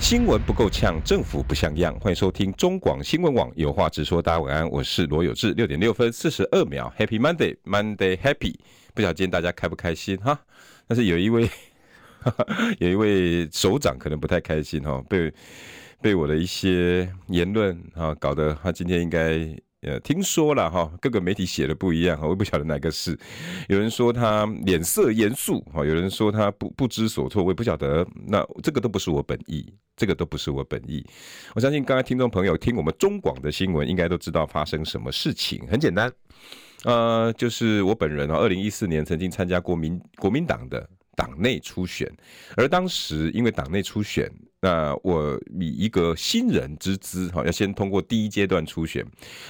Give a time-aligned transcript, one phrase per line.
[0.00, 1.94] 新闻不够呛，政府不像样。
[2.00, 4.20] 欢迎收听中广新闻网有话直说。
[4.20, 5.52] 大家晚安，我是罗有志。
[5.52, 8.56] 六点六分四十二秒，Happy Monday，Monday Happy。
[8.94, 10.40] 不晓得今天大家开不开心哈？
[10.88, 11.48] 但是有一位，
[12.80, 15.32] 有一位首长可能不太开心哈，被
[16.00, 19.38] 被我的一些言论啊搞得他今天应该。
[19.82, 23.18] 呃，听说了哈，各个媒体写的不一样，我也不晓得哪个是。
[23.66, 28.06] 有人说他脸色严肃哈，有人说他不不知所措，我也不晓得。
[28.26, 31.02] 那这个都不是我本意，这个都不是我本意。
[31.54, 35.66] 我相信刚才听众朋友听我们中广的新闻，应该都知道发生什么事情。
[35.66, 36.12] 很简单，
[36.84, 40.86] 呃，就是我本人啊，二零一四年曾经参加过民国民党的
[41.16, 42.06] 党内初选，
[42.54, 44.30] 而当时因为党内初选。
[44.62, 49.02] 那我以一个新人之姿，哈，要先通过第一阶段初选。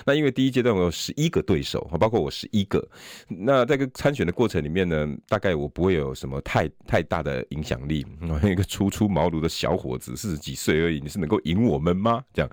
[0.06, 2.86] 那因为第一阶段我有十一个对手，包括我十一个。
[3.26, 8.06] 那在个参选的过程里面呢，大概我不会有什么太太大的影响力。
[8.44, 12.22] 一个初出茅庐的小伙子，四十几岁而已，你是能够赢我们吗？
[12.32, 12.50] 这样，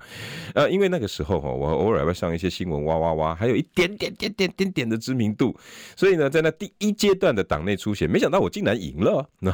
[0.54, 5.56] 呃，因为那个时候哈，我偶尔会上一些新闻，哇哇哇，还有一点点点点点点的知名度。
[5.94, 9.28] 所以呢，在那第一阶段的党内初选，没想到我竟然赢了。
[9.38, 9.52] 那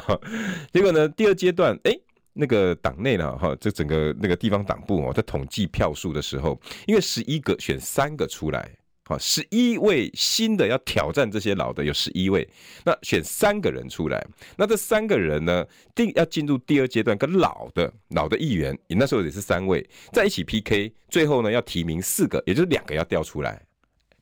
[0.73, 1.95] 结果呢，第二阶段，哎。
[2.37, 8.69] 那个党内呢，哈，这整个那个地方党部哦，在统计票数的时候，因为十一个选三个出来，
[9.05, 12.45] 好，十一位新的要挑战这些老的，有十一位，
[12.83, 14.21] 那选三个人出来，
[14.57, 23.61] 那这三个人呢，定要进入第二阶段，跟老的老的议员，你那时候也是三位在一起 PK，最后呢要提名四个，也就是两个要掉出来，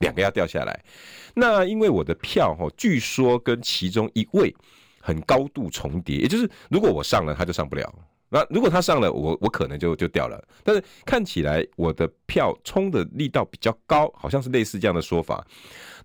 [0.02, 0.80] 两个要掉下来。
[1.34, 4.56] 那因为我的票哈，据说跟其中一位。
[5.06, 7.84] 很高度重叠，也就是如果我上了，他就上不了；
[8.30, 10.42] 那如果他上了，我我可能就就掉了。
[10.64, 15.46] 但是看起来我的票冲的力道比较高，好像是类似这样的说法。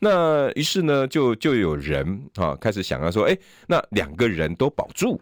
[0.00, 3.38] 那于是呢，就就有人啊开始想要说，哎，
[3.68, 5.20] 那两个人都保住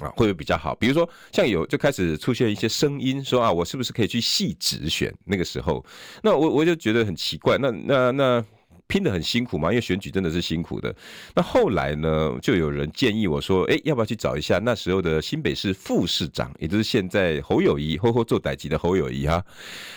[0.00, 0.72] 啊，会不会比较好？
[0.76, 5.12] 比如说，像有就开始出现一些声音说啊，我是不是可以去细直选？
[5.24, 5.84] 那个时候，
[6.22, 7.58] 那我我就觉得很奇怪。
[7.58, 8.44] 那那那。
[8.92, 10.94] 拼得很辛苦嘛，因为选举真的是辛苦的。
[11.34, 19.42] 那后来呢，就有人建议我说：“哎，要不要去找一下那时候的新北市副市长，也就是现在侯友谊，后后做代级的侯友谊哈。”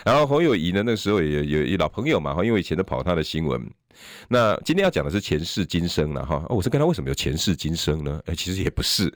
[0.06, 3.62] 然后侯友谊呢，那时候也有有老朋友嘛，因为以前都跑他的新闻。
[4.28, 8.22] 那今天要讲的是前世今生了哈，我是跟他为什么有前世今生呢？
[8.26, 9.14] 哎，其实也不是，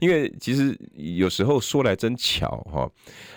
[0.00, 2.90] 因为其实有时候说来真巧哈，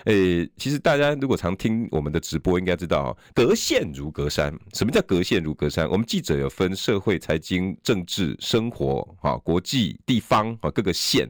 [0.04, 4.52] 诶，其实大家如果常听我们的直播，应该知道隔线如隔山。
[4.72, 5.88] 什么叫隔线如隔山？
[5.88, 11.28] 我们记者有分社会、财经、政治、生活啊、国际、地方啊各个线，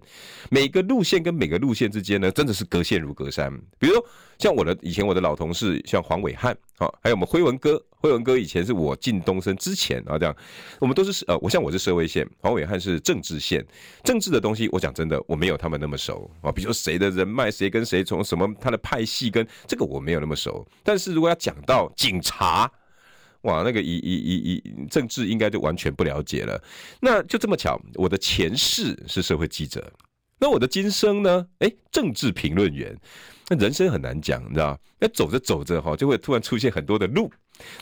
[0.51, 3.53] 每个路线跟每个路线之间呢，真的是隔线如隔山。
[3.79, 3.95] 比如
[4.39, 7.83] 像我的以前我的老同事，像黄伟汉，啊，还有我们辉文哥。
[7.99, 10.37] 辉文哥以前是我进东森之前啊，这样
[10.79, 13.67] 我们都是呃，我像我是社会线，黄伟汉是政治线，
[14.05, 16.53] 政治的东西，我讲真的，我没有他们那么熟啊。
[16.53, 20.65] 比如说谁的人脉，谁跟谁从什么他的派系跟这个我没有那么熟。
[20.85, 22.71] 但是如果要讲到警察，
[23.41, 26.63] 哇，那个以以以以政治应该就完全不了解了。
[27.01, 29.93] 那就这么巧，我的前世是社会记者，
[30.39, 31.47] 那我的今生呢？
[31.61, 32.97] 哎，政治评论员。
[33.49, 34.79] 那人生很难讲，你知道？
[34.99, 37.31] 那走着走着哈，就会突然出现很多的路。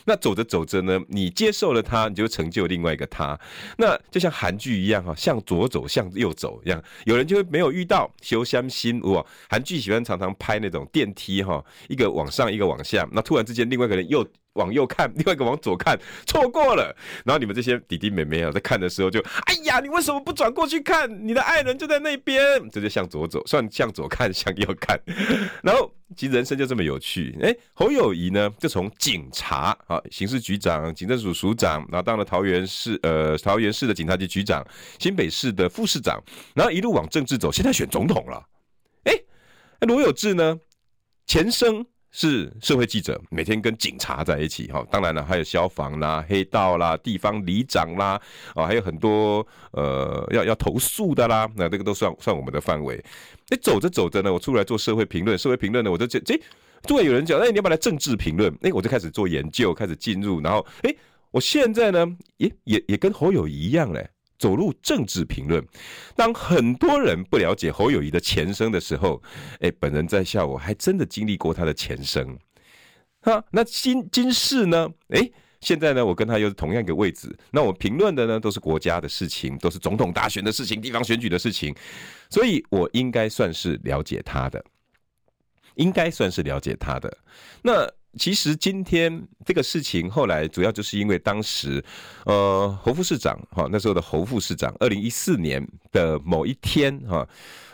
[0.05, 3.39] 那走着走着呢，你接受了他，你就成就另外一个他。
[3.79, 6.81] 那就像韩剧一样哈，向左走，向右走一样。
[7.07, 9.25] 有人就会没有遇到修相心哇。
[9.49, 13.09] 韩剧喜欢常常拍那种电梯哈，一个往上，一个往下。
[13.11, 16.95] 那突然之间，另外一个人又往右看， 另外一个往左看，错过了。
[17.25, 21.09] 然后你们这些弟弟妹妹啊，在看的时候就，哎呀，你为什么不转过去看？
[21.27, 22.41] 你的爱人就在那边。
[22.71, 24.99] 这就向左走，算向左看，向右看。
[25.63, 25.93] 然后。
[26.17, 34.65] 其实人生就这么有趣，哎，侯友谊呢，就从警察啊，刑事局长、警政署署长，然后当了桃园市呃桃园市的警察局局长，
[35.01, 36.23] 新北市的副市长，
[36.55, 38.47] 然后一路往政治走，现在选总统了。
[39.05, 39.19] 哎，
[39.81, 40.57] 罗有志呢，
[41.27, 41.85] 前生。
[42.17, 44.87] 是社会记者，每天跟警察在一起哈。
[44.89, 48.21] 当然了，还有消防啦、黑道啦、地方里长啦，
[48.55, 51.51] 啊，还有很多呃要要投诉的啦。
[51.57, 53.05] 那这个都算算我们的范围。
[53.49, 56.41] 哎，走着走着呢，我出来做社会评论，社会评论呢，我就觉得，哎，
[56.85, 58.57] 突然有人讲，哎，你要不要来政治评论？
[58.63, 60.95] 哎，我就开始做研究，开始进入，然后，哎，
[61.33, 64.09] 我现在呢，也也也跟侯友一样嘞。
[64.39, 65.65] 走入政治评论，
[66.17, 69.23] 当很多人不了解侯友宜的前生的时候，
[69.61, 72.39] 哎，本人在笑，我还真的经历过他的前生。
[73.21, 74.89] 哈，那今今世呢？
[75.09, 81.75] 哎，现在呢，我跟他又是同样一个位置，那我评论的呢都是国家的事情，都是总统大选的事情、地方选举的事情，
[82.29, 84.63] 所以我应该算是了解他的，
[85.77, 87.17] 应该算是了解他的。
[87.63, 91.85] 那其实今天这个事情后来主要就是因为当时，
[92.25, 97.29] 呃，侯副市长哈，那时候的侯副市长，二零一四年的某一天哈，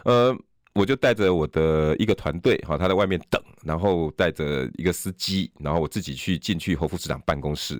[0.04, 0.36] 呃。
[0.72, 7.78] 我就带着我的一个团队，哈，他在外面等，然后带着一个司机，然后我自己去进去侯副市长办公室，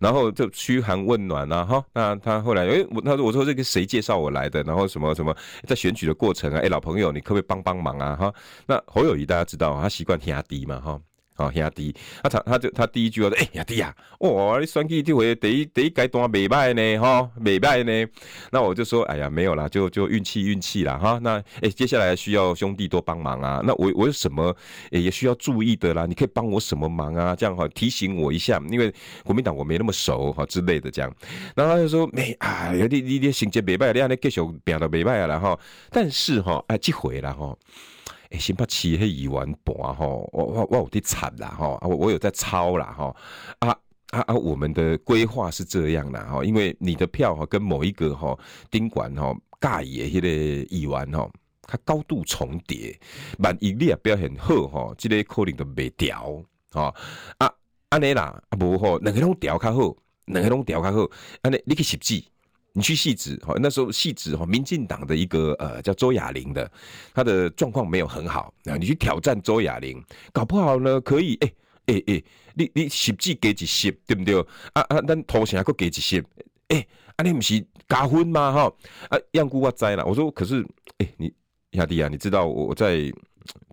[0.00, 5.34] 然后就嘘寒问暖啊，哈，那他后来，诶，我他说我说这个谁介绍我来的，然后什么什么
[5.68, 8.34] 在选举的过程啊，诶，老朋友，你可不可以帮帮忙啊，哈，
[8.66, 11.00] 那侯友宜大家知道，他习惯压低嘛，哈。
[11.36, 18.06] 哦，兄弟，他他他就他第一句话说：“哎、欸，兄弟啊，哇，你选举这回第一第一阶段没败呢，哈，没败呢。”
[18.52, 21.18] 那我就说：“哎呀，没有啦，就就运气运气啦，哈。
[21.22, 23.62] 那哎、接下来需要兄弟多帮忙啊。
[23.64, 24.54] 那我我有什么、
[24.90, 26.04] 欸、也需要注意的啦？
[26.06, 27.34] 你可以帮我什么忙啊？
[27.34, 28.92] 这样哈，提醒我一下，因为
[29.24, 31.10] 国民党我没那么熟哈之类的这样。
[31.56, 35.58] 然后他就说：没啊，你你你性格没败，你让你继续变得没败了哈。
[35.90, 37.56] 但是哈，哎，这回了哈。”
[38.32, 43.14] 哎，先把漆黑一完薄吼，我我我有点惨啦吼，我我有在抄啦吼，
[43.58, 43.68] 啊
[44.08, 48.38] 啊啊，我们的规划是这样的吼，因为你的票哈跟某一个吼
[48.70, 50.28] 宾馆哈盖爷迄个
[50.74, 51.30] 议员吼，
[51.60, 52.98] 它高度重叠，
[53.40, 56.42] 万一你也表现好吼，这个可能都袂调
[56.72, 56.94] 吼
[57.36, 57.52] 啊，
[57.90, 59.94] 安尼啦，啊无吼，两个拢调较好，
[60.24, 61.06] 两个拢调较好，
[61.42, 62.31] 安尼你去实际。
[62.72, 66.70] 你去汐止，哈，那时候汐止哈，民进党的一个呃叫周雅玲的，
[67.12, 70.02] 他的状况没有很好，然后你去挑战周雅玲，
[70.32, 71.52] 搞不好呢可以，哎
[71.86, 72.22] 哎哎，
[72.54, 74.40] 你你实际给几些，对不对？
[74.72, 76.24] 啊啊，咱头前还够给几些，
[76.68, 76.86] 哎，
[77.16, 78.52] 啊你不是加分吗？
[78.52, 78.72] 哈，
[79.10, 80.66] 啊，样姑我知了，我说可是，
[80.98, 81.32] 哎，你
[81.72, 83.12] 亚弟啊，你知道我在。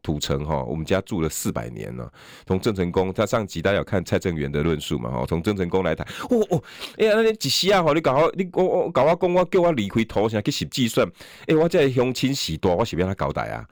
[0.01, 2.11] 土城哈，我们家住了四百年了。
[2.47, 5.11] 从郑成功，他上集大家有看蔡正元的论述嘛？
[5.11, 6.63] 哈，从郑成功来谈，哦哦，
[6.97, 7.83] 哎呀，那你几时啊？
[7.83, 11.07] 哈，你搞我，你我我搞我讲，我叫我离开土城去实计算。
[11.47, 13.65] 哎，我这乡亲时代，我是要他交代啊。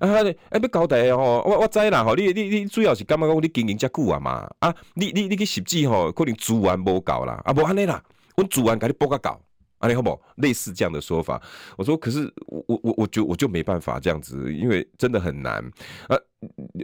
[0.00, 0.08] 啊，
[0.50, 1.42] 哎，要交代哦。
[1.46, 2.02] 我我知啦。
[2.02, 3.42] 吼，你你你主要是感觉讲？
[3.42, 4.50] 你经营这久啊嘛？
[4.60, 7.40] 啊，你你你去实际吼，可能资源无够啦。
[7.44, 8.02] 啊，无安尼啦，
[8.36, 9.40] 我资源给你补个够。
[9.84, 10.18] 啊，你好不？
[10.36, 11.40] 类似这样的说法，
[11.76, 15.62] 我说，可是我我我我就我就没办法这样子，因为真的很难
[16.08, 16.16] 啊！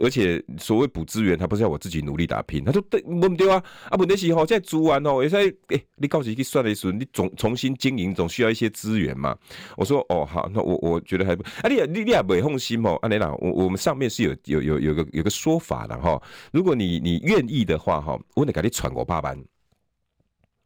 [0.03, 2.63] 而且所谓补资源，他不是要我自己努力打拼。
[2.63, 3.63] 他说对，不对啊？
[3.89, 5.35] 啊，问题是吼，在租完哦，也是
[5.69, 9.35] 哎，你告诉去算了一算，你总重新经营总需要一些资源嘛。
[9.75, 16.21] 我说哦好，那我我觉得还不啊，你你你也没放心哦，啊，你啦，我我们上面是有有有有个有个说法的哈，
[16.53, 19.43] 如果你你愿意的话哈，我得给你传我爸班，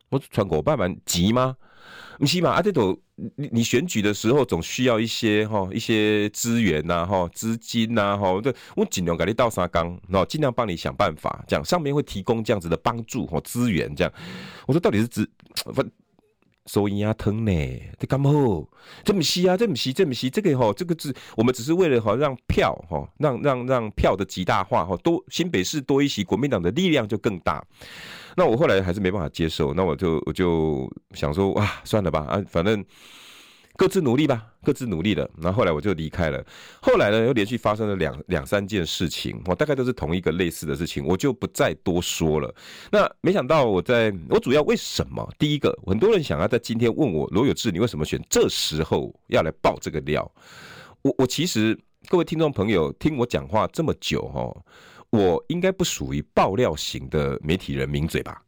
[0.10, 1.56] 我传我爸班急吗？
[2.20, 2.98] 你起码啊，这都
[3.36, 14.14] 你你选举的时候总需要一些哈一些资源呐哈资金呐哈，对，我尽量给你倒沙缸，然后尽量帮你想办法，这样上面会提供这样子的帮助和资源，这样。
[14.66, 15.30] 我说到底是指
[15.74, 15.84] 不
[16.66, 17.52] 收银啊疼呢？
[18.00, 18.68] 这干么？
[19.04, 27.64] 这么稀啊，这么稀，这么稀，这个哈这个字，我们只是为了好让票哈让让让票的极大化哈多新北市多一席，国民党的力量就更大。
[28.36, 32.84] 那我后来还是没办法接受，那我就我就想说，哇，算了吧，啊，反正
[33.78, 35.30] 各自努力吧，各自努力了。
[35.42, 36.44] 然后后来我就离开了。
[36.82, 42.54] 后来呢，又连续发生了两两三件事情，我大概都是同一个类似的事情，我就不再多说了。
[42.92, 45.30] 那没想到我在我主要为什么？
[45.38, 50.32] 第一个，很多人想要在今天问我罗有志，你为什么选这时候要来爆这个料？
[51.02, 51.78] 我我其实
[52.08, 54.56] 各位听众朋友听我讲话这么久哈。
[55.12, 58.42] 我应该不属于爆料型的媒体人名嘴吧？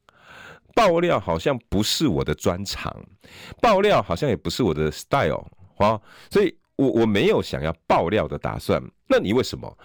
[0.77, 2.96] 爆料好像不是我的专长，
[3.60, 5.43] 爆料好像也不是我的 style
[5.77, 8.79] 啊，所以我我没有想要爆料的打算。
[9.07, 9.75] 那你为什么？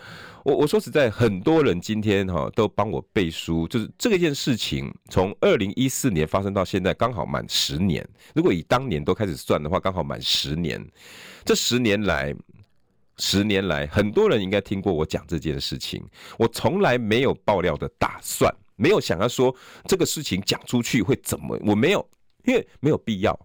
[0.45, 8.07] 我我说实在，很多人今天哈都帮我背书，就是这件事情从二零一四年发生到现在，刚好满十年。
[8.35, 10.87] 如果以当年都开始算的话，刚好满十年。
[11.43, 12.35] 这十年来。
[13.19, 16.03] 十年来，很多人应该听过我讲这件事情。
[16.39, 19.55] 我从来没有爆料的打算，没有想要说
[19.87, 22.07] 这个事情讲出去会怎么，我没有，
[22.45, 23.39] 因为没有必要。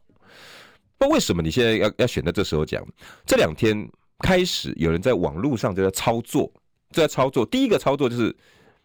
[1.00, 2.84] 那为什么你现在要要选在这时候讲？
[3.26, 6.52] 这两天开始有人在网络上就在操作，
[6.92, 7.46] 就在操作。
[7.46, 8.36] 第一个操作就是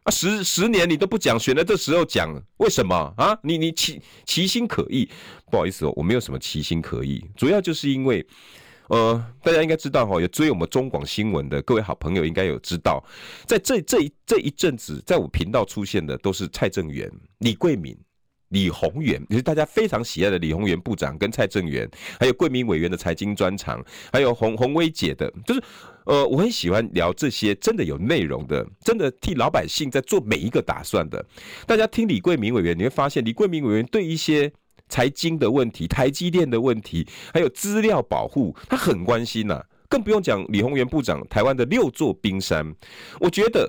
[0.04, 3.38] 啊，十十年你都不讲，选在这时候讲，为什么啊？
[3.42, 5.08] 你你其其心可议。
[5.50, 8.26] 不好意思哦，我没有什么其心可议，主要就是因为。
[8.92, 13.02] 呃，大家应该知道哈，有追我们中广新闻的各位好朋友应该有知道，
[13.46, 17.96] 在这这一这一阵子，在我频道出现的都是蔡正元、李贵敏、
[18.50, 23.82] 李宏源，也是大家非常喜爱的李宏源部长跟蔡正元，还有贵民委员的财经专长，
[24.12, 25.62] 还有洪洪薇姐的，就是
[26.04, 31.25] 呃，我很喜欢聊这些真的有内容的，真的替老百姓在做每一个打算的。
[31.66, 34.52] 大家听李贵民委员，你会发现李贵民委员对一些
[34.92, 39.66] 财经的问题、台积电的问题，还有资料保护，他很关心呐、啊。
[39.88, 42.62] 更不用讲李鸿源部长台湾的六座冰山，
[43.18, 43.66] 我觉得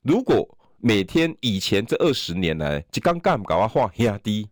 [0.00, 4.48] 如果每天以前这二十年来就刚刚搞啊画压低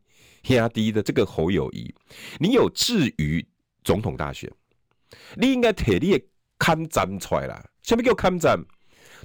[0.48, 1.94] 压低的这个侯友谊，
[2.38, 3.42] 你有志于
[3.82, 4.52] 总统大选，
[5.36, 6.22] 你应该铁力
[6.58, 7.64] 看站出来了。
[7.82, 8.62] 下面给我看站，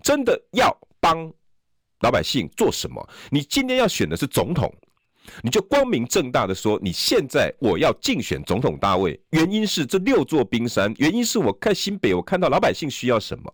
[0.01, 1.29] 真的要帮
[2.00, 3.05] 老百姓做什么？
[3.32, 4.74] 你今天要选的是总统。
[5.42, 13.51] 你就光明正大的说，你现在我要竞选总统大位，原因是这六座冰山，原因是我看新北，我看到老百姓需要什么，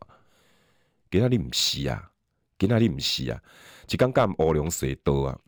[1.12, 2.10] 给那里唔西啊，
[2.58, 3.40] 给那里唔西啊，
[3.86, 5.40] 就刚刚欧龙谁多啊，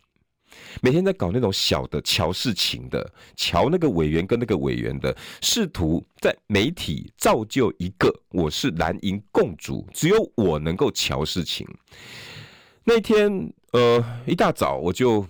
[0.82, 11.68] 每天在搞那种小的乔事情的，乔那个委员跟那个委员的，试图在媒体造就一个我是蓝营共主，只有我能够乔事情。
[12.84, 15.26] 那天呃一大早我就。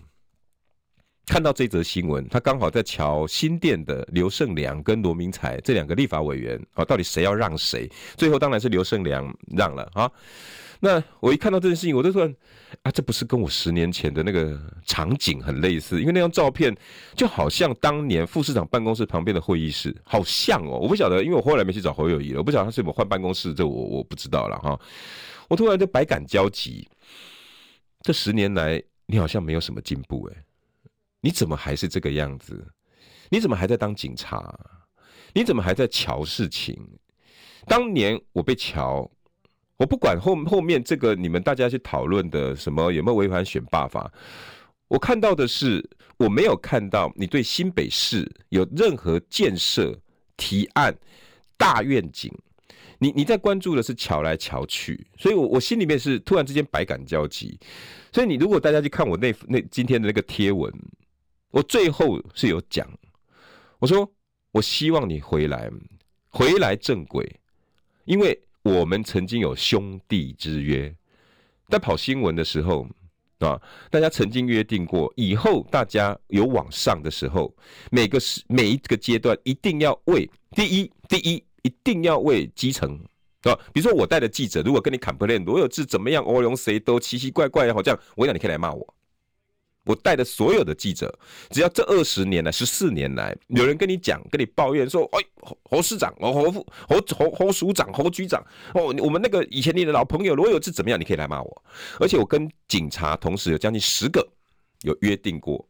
[1.31, 7.89] 看到这则新闻，他刚好在瞧新店的刘胜良跟罗明才这两个立法委员啊，到底谁要让谁？
[8.17, 10.11] 最后当然是刘胜良让了啊。
[10.81, 12.29] 那我一看到这件事情，我就说
[12.81, 16.01] 啊，这不是跟我十年前的那个场景很类似？
[16.01, 16.75] 因为那张照片
[17.15, 20.79] 就好像当年副市长办公室旁边的会议室，好像哦。
[20.79, 24.77] 我不晓得，因为我后来没去找侯友宜了，我不晓得他是有没有换办公室，这我我不知道了哈。
[25.47, 26.85] 我突然就百感交集，
[28.01, 30.35] 这十年来你好像没有什么进步诶。
[31.21, 32.67] 你怎么还是这个样子？
[33.29, 34.53] 你怎么还在当警察？
[35.33, 36.77] 你怎么还在乔事情？
[37.65, 39.09] 当年我被乔，
[39.77, 44.11] 我不管后后面这个你们大家去讨论的什么有没有违反选罢法，
[44.87, 45.87] 我看到的是
[46.17, 49.97] 我没有看到你对新北市有任何建设
[50.35, 50.93] 提案
[51.55, 52.29] 大愿景。
[52.97, 57.57] 你你在关注的是乔来乔去，所以我我心里面是突然之间百感交集。
[58.11, 60.69] 所以你如果大家去看我那那今天的那个贴文。
[61.51, 62.89] 我最后是有讲，
[63.79, 64.09] 我说
[64.51, 65.69] 我希望你回来，
[66.29, 67.39] 回来正轨，
[68.05, 70.93] 因为我们曾经有兄弟之约，
[71.67, 72.87] 在跑新闻的时候
[73.39, 77.53] 啊，大家曾经约定过，以后大家有往上的时候，
[77.91, 82.97] 每个时每一个阶段一定要为第一第一一定要为基层
[83.43, 88.95] 啊，比如说我带的记者，如果跟你 complain 罗有志怎么样，欧龙谁都奇奇怪怪，好像我讲你可以来骂我。
[89.83, 91.11] 我带的所有的记者，
[91.49, 98.43] 只要这二十年来、十四年来，有人跟你讲、跟你抱怨说：“哎，侯侯市长、哦侯侯侯侯侯署长、侯局长，
[98.75, 100.99] 哦，我们那个以前你的老朋友罗有志怎么样？
[100.99, 101.63] 你可以来骂我。”
[101.99, 104.27] 而且我跟警察同时有将近十个
[104.83, 105.67] 有约定过。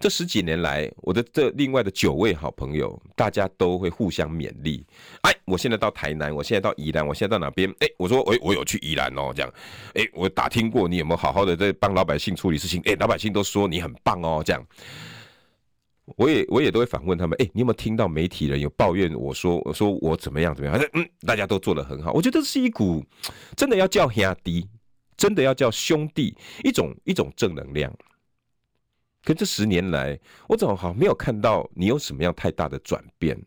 [0.00, 4.86] 这十几年来，我的这另外的九位好朋友，大家都会互相勉励。
[5.22, 7.68] 哎，我现在到台南，我现在到宜兰，我现在到哪边？
[7.80, 9.52] 哎，我说，哎，我有去宜兰哦，这样。
[9.94, 12.80] 哎，我打听过，你有没有好好的在帮老百姓处理事情？
[12.84, 14.64] 哎，老百姓都说你很棒哦，这样。
[16.16, 20.88] 我也我也都会反问他们，哎，你有没有听到媒体人有抱怨我说，我说我怎么样怎么样？
[20.92, 22.12] 嗯，大家都做得很好。
[22.12, 23.04] 我觉得这是一股
[23.56, 24.66] 真的要叫兄弟，
[25.16, 27.92] 真的要叫兄弟，一种一种正能量。
[29.24, 33.38] 可这十年来，我怎么好像没有看到你有什么样太大的转变？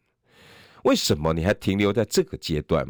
[0.84, 2.88] 为什么你还停留在这个阶段？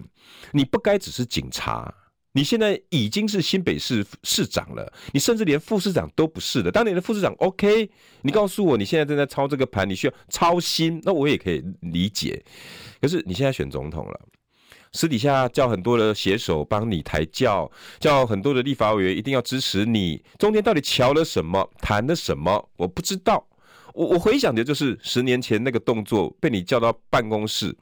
[0.51, 1.93] 你不该只是警察，
[2.31, 6.71] 你现在已经是新北市市长了，你甚至连副市长都不是的。
[6.71, 7.89] 当年的副市长，OK，
[8.21, 12.41] 你告诉我你现在正在操这个盘，你需要操心，那我也可以理解。
[13.01, 14.21] 可是你现在选总统了。
[14.93, 20.21] 私底下叫很多的写手帮你抬轿，叫很多的立法委员一定要支持你。
[20.37, 23.47] 中间到底瞧了什么，谈了什么，我不知道。
[23.93, 27.73] 我我回想的就是十年前那个动作，被你叫到办公室。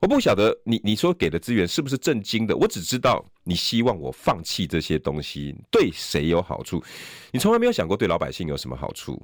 [0.00, 6.84] 我不晓得你你说给的资源是不是正经的，我只知道你希望我放弃这些东西，对谁有好处？
[7.32, 9.20] 你从来没有想过对老百姓有什么好处。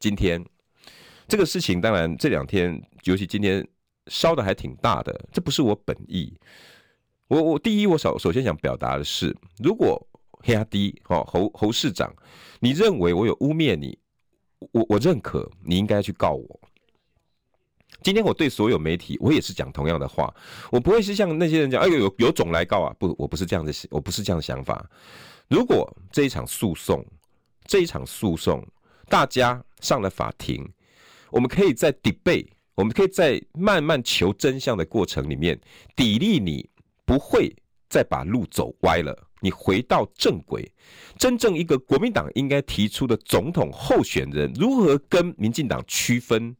[0.00, 0.42] 今天
[1.28, 3.66] 这个事情，当然这两天，尤其今天。
[4.08, 6.32] 烧的还挺大的，这不是我本意。
[7.26, 12.14] 我我第一，我首首先想表达的是，如果黑阿迪哦侯侯市长，
[12.60, 13.98] 你认为我有污蔑你，
[14.72, 16.60] 我我认可，你应该去告我。
[18.02, 20.32] 今天我对所有媒体，我也是讲同样的话，
[20.70, 24.88] 我不会是像那些人讲，哎呦有有种来告啊，不，我不是这样的，我不是这样的想法。
[25.48, 27.02] 如果这一场诉讼，
[27.64, 28.62] 这一场诉讼，
[29.08, 30.70] 大家上了法庭，
[31.30, 32.48] 我们可以在 debate。
[32.74, 35.58] 我们可以在慢慢求真相的过程里面，
[35.96, 36.68] 砥砺你
[37.04, 37.54] 不会
[37.88, 39.16] 再把路走歪了。
[39.40, 40.66] 你回到正轨，
[41.18, 46.56] 真正一个国民党应该提出的总统候选人如何跟民进党区分？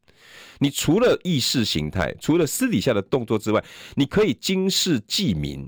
[0.59, 5.67] 你除了意识形态，除了私底下的动作之外，你可以经世济民。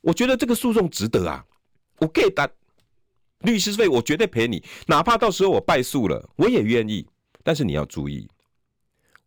[0.00, 1.44] 我觉得这个诉讼值得啊！
[1.98, 2.48] 我给他
[3.40, 7.06] 律师费，我绝对赔你，哪怕到时候我败诉了，我也愿意。
[7.42, 8.28] 但是你要注意，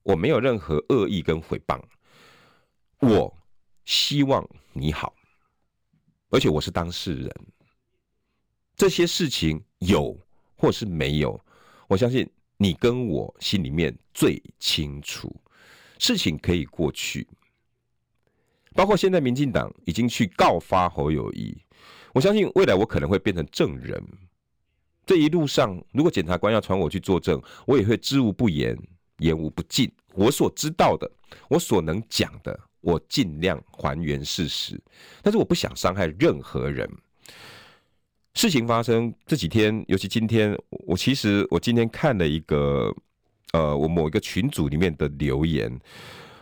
[0.10, 1.80] 我没有任何恶意跟诽谤，
[3.00, 3.32] 我
[3.86, 5.14] 希望你好，
[6.30, 7.32] 而且我是当事人。
[8.76, 10.18] 这些事情有
[10.56, 11.40] 或是没有，
[11.88, 12.28] 我相信。
[12.62, 15.34] 你跟我心里面最清楚，
[15.98, 17.26] 事情可以过去。
[18.74, 21.58] 包括现在民进党已经去告发侯友谊，
[22.14, 24.04] 我相信未来我可能会变成证人。
[25.06, 28.78] 这一路上，如果检察官要传我去作证，我也会知无不言，
[29.20, 29.90] 言无不尽。
[30.14, 31.10] 我所知道的，
[31.48, 34.80] 我所能讲的，我尽量还原事实。
[35.22, 36.90] 但是我不想伤害任何人。
[38.36, 42.94] 事情发生这几天，尤其今天，我其实我今天看了一个，
[43.54, 45.72] 呃，我某一个群组里面的留言，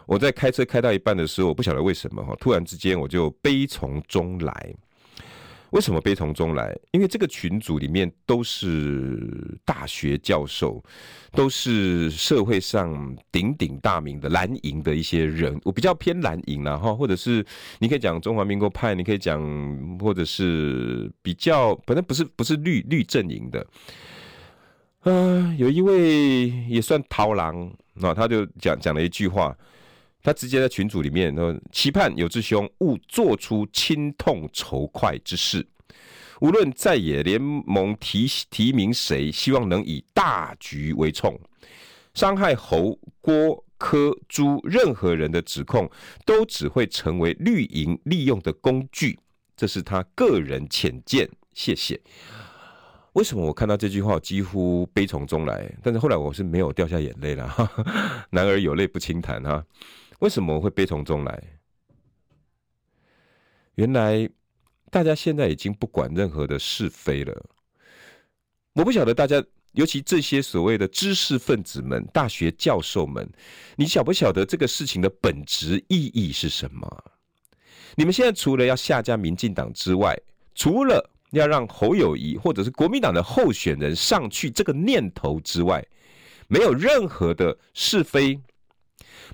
[0.06, 4.76] 我在开车开到一半的时候，我不晓得为什么哈，突然之间我就悲从中来。
[5.78, 6.76] 为什么悲从中来？
[6.90, 10.84] 因为这个群组里面都是大学教授，
[11.34, 15.56] 都是社会上鼎鼎大名的蓝营的一些人。
[15.64, 17.46] 我比较偏蓝营啦哈，或者是
[17.78, 19.40] 你可以讲中华民国派，你可以讲，
[20.00, 23.64] 或者是比较，反正不是不是绿绿阵营的。
[25.02, 29.56] 啊，有一位也算桃狼，那他就讲讲了一句话。
[30.28, 35.66] 他直接在群组里面说：“期盼有志兄勿做出亲痛仇快之事。
[36.42, 41.40] 无论在野联盟提提名谁，希望能以大局为重。
[42.14, 45.90] 伤害侯、郭、柯、朱任何人的指控，
[46.26, 49.18] 都只会成为绿营利用的工具。
[49.56, 51.30] 这是他个人浅见。
[51.54, 51.98] 谢谢。
[53.14, 55.74] 为什么我看到这句话几乎悲从中来？
[55.82, 57.50] 但是后来我是没有掉下眼泪了。
[58.32, 59.64] 男儿有泪不轻弹哈。”
[60.20, 61.44] 为什么我会悲从中来？
[63.76, 64.28] 原来
[64.90, 67.46] 大家现在已经不管任何的是非了。
[68.74, 69.44] 我不晓得大家，
[69.74, 73.30] 尤其这些所谓的知识分子们、大学教授们，
[73.76, 77.04] 你晓不晓得这个事情的本质意义是什么？
[77.96, 80.20] 你们现在除了要下架民进党之外，
[80.56, 85.86] 除了要让侯友宜或者是国民党的候选人上去这个念头之外，
[86.48, 88.42] 没有任何的是非。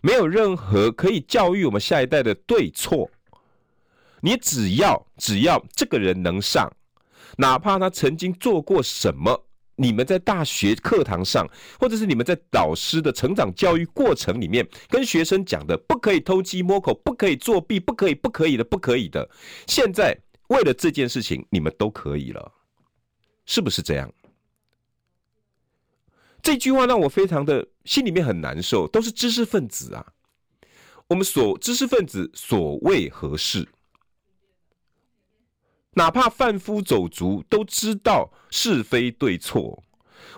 [0.02, 3.10] 没有任何可以教育我们下一代的对错。
[4.22, 6.72] 你只要只要这个人能上，
[7.38, 11.46] 哪怕他曾经做过什么，你们在大学课堂上，
[11.80, 19.30] 或者是你们在导师的成长教育过程里面，跟学生讲的不可以偷鸡摸狗，不可以作弊，不可以不可以的不可以的。
[19.68, 22.52] 现在为了这件事情，你们都可以了，
[23.46, 24.10] 是不是这样？
[26.44, 30.06] 这句话让我非常的心里面很难受，都是知识分子啊。
[31.08, 33.68] 我们所知识分子所谓何事？
[35.94, 39.84] 哪怕贩夫走卒都知道是非对错，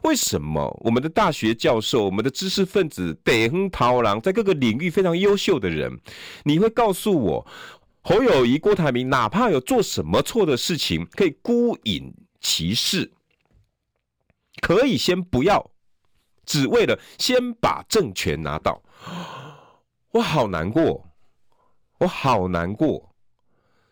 [0.03, 5.99] 为什么我们的大学教授、我们的知识分子北亨桃郎在各个领域非常优秀的人，
[6.43, 7.47] 你会告诉我
[8.01, 13.13] 侯友谊、郭台铭，哪怕有做什么错的事情，可以孤隐其事，
[14.61, 15.71] 可以先不要。
[16.45, 18.81] 只为了先把政权拿到，
[20.12, 21.05] 我好难过，
[21.99, 23.10] 我好难过，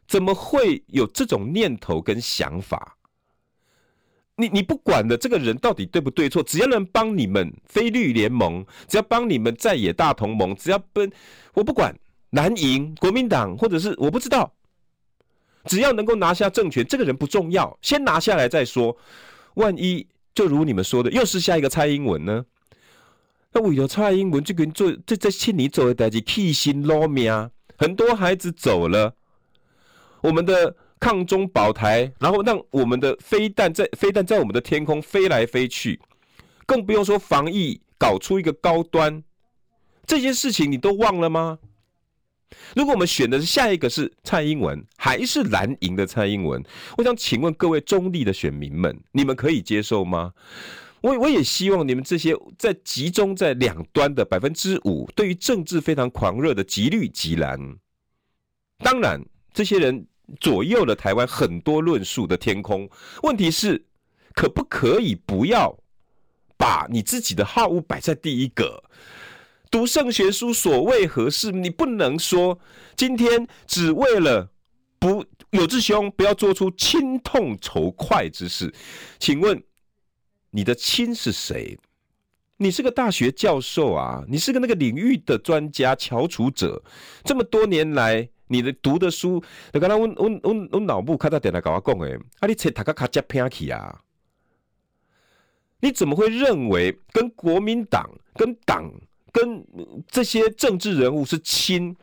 [0.08, 2.98] 怎么会有这种念头跟想法？
[4.36, 11.12] 你你不管的这个人到底对不对错，只要能帮你们非绿联盟，只要帮你们在野大同盟，只要奔
[11.54, 11.96] 我不管
[12.32, 14.52] 蓝营、国民党或者是我不知道，
[15.66, 18.98] 只要能够拿下政权，这个人不重要，先拿下来再说，
[19.56, 20.08] 万一。
[20.34, 22.46] 就如你们说的，又是下一个蔡英文呢？
[23.52, 29.14] 那为了蔡英文这个人做这这欠你走的代志，起心落命，很多孩子走了，
[30.22, 36.00] 我们的抗中保台，然后让我们的飞弹在飞弹在我们的天空飞来飞去，
[36.66, 39.24] 更不用说防疫搞出一个高端，
[40.08, 41.60] 这些事情你都忘了吗？
[42.76, 46.64] 如果我们选的是下一个是蔡英文，还是蓝营的蔡英文？
[46.98, 50.34] 我想请问各位中立的选民们，你们可以接受吗？
[51.02, 57.60] 我我也希望你们这些在集中在两端的百分之五，对于政治非常狂热的极绿极蓝，
[58.80, 59.22] 当然
[59.54, 60.06] 这些人
[60.40, 62.90] 左右了台湾很多论述的天空。
[63.24, 63.86] 问题是，
[64.34, 65.78] 可不可以不要
[66.58, 68.83] 把你自己的好恶摆在第一个？
[69.74, 71.52] 读圣学书所为何事？
[71.52, 72.60] 你不能说
[72.96, 74.48] 今天只为了
[75.00, 78.72] 不有志兄不要做出亲痛仇快之事。
[79.18, 79.64] 请问
[80.52, 81.76] 你的亲是谁？
[82.58, 86.80] 你是个大学教授啊，你是个那个领域的专家、翘楚者。
[87.24, 94.02] 这么多年来，你的读的书，你刚才我我我我脑部看到点来跟我讲诶，啊，你切塔卡卡加偏去啊？
[95.80, 98.88] 你怎么会认为跟国民党、跟党、
[99.34, 99.66] 跟
[100.08, 101.94] 这些政治人物是亲？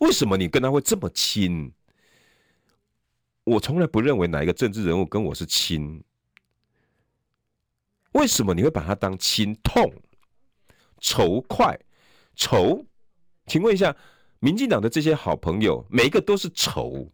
[0.00, 1.70] 为什么你跟他会这么亲？
[3.44, 6.02] 我从来不认为哪一个政治人物跟我是亲。
[8.12, 9.54] 为什么你会把他当亲？
[9.62, 9.92] 痛、
[10.98, 11.78] 仇快、
[12.34, 12.86] 仇？
[13.46, 13.94] 请问一下，
[14.38, 17.12] 民进党的这些好朋友，每一个都是仇。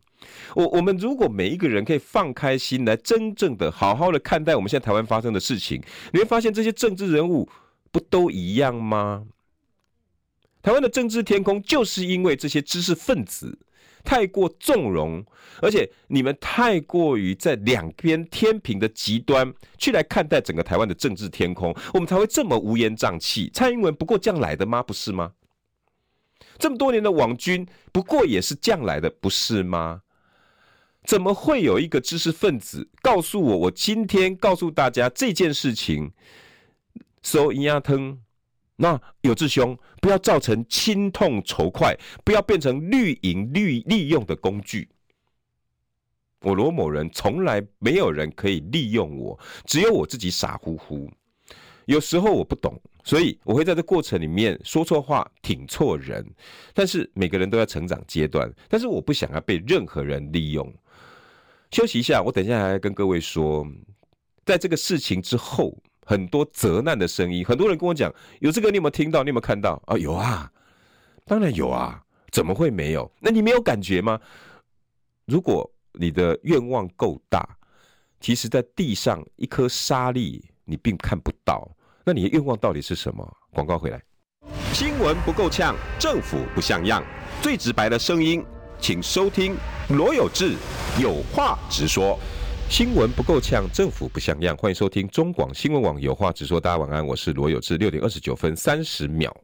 [0.54, 7.48] 我我们如果每一个人可以放开心来，真正的好好的看待我们现在台湾发生的事情，你会发现这些政治人物
[7.96, 9.24] 不都一样吗？
[10.60, 13.58] 台湾的政治天空就是因为这些知识分子
[14.04, 15.24] 太过纵容，
[15.62, 23.50] 而且你们太过于在两边天平的极端去来看待整个台湾的政治天空，我们才会这么乌烟瘴气。
[23.54, 24.82] 蔡英文不过这样来的吗？
[24.82, 25.32] 不是吗？
[26.58, 30.02] 这么多年的网军不过也是这样来的，不是吗？
[31.06, 36.12] 怎么会有一个知识分子告诉我，我今天告诉大家这件事情，
[37.26, 38.16] 收银牙疼，
[38.76, 41.92] 那有志兄不要造成亲痛仇快，
[42.24, 44.88] 不要变成绿营利利用的工具。
[46.42, 51.10] 我罗某人从来没有人可以利用我，只有我自己傻乎乎。
[51.86, 56.24] 有时候我不懂，所以我会在这过程里面说错话，挺错人。
[56.72, 60.72] 但是每个人都在成长阶段，但是我不想要被任何人利用。
[61.72, 63.66] 休息一下，我等一下还要跟各位说，
[64.44, 69.24] 在这个事情之后，很多责难的声音，很多人跟我讲，有这个你有没有听到？
[69.24, 69.82] 你有没有看到？
[69.86, 70.48] 啊，有啊，
[71.24, 73.10] 当然有啊，怎么会没有？
[73.18, 74.18] 那你没有感觉吗？
[75.24, 77.44] 如果你的愿望够大，
[78.20, 81.68] 其实在地上一颗沙粒你并看不到，
[82.04, 83.36] 那你的愿望到底是什么？
[83.50, 84.00] 广告回来，
[84.72, 87.02] 新闻不够呛，政府不像样，
[87.42, 88.44] 最直白的声音。
[88.78, 89.56] 请收听
[89.88, 90.54] 罗有志
[91.00, 92.18] 有话直说，
[92.68, 94.54] 新闻不够呛，政府不像样。
[94.56, 96.60] 欢迎收听中广新闻网有话直说。
[96.60, 97.78] 大家晚安，我是罗有志。
[97.78, 99.34] 六点二十九分三十秒。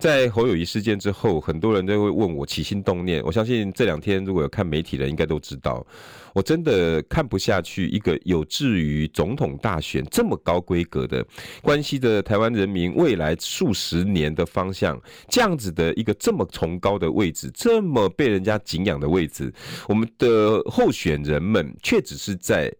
[0.00, 3.22] 在侯友宜事件之后，很多人都会问我起心动念。
[3.22, 5.86] 我相信这两天如果有看媒体的，应该都知道，
[6.32, 11.22] 我真的看不下去一个有志于总统大选这么高规格的，
[11.60, 19.52] 关系着台湾人民未来数十年的方向，这样子的一个这么崇高的位置，这么被人家敬仰的位置，
[19.86, 22.74] 我们的候选人们却只是在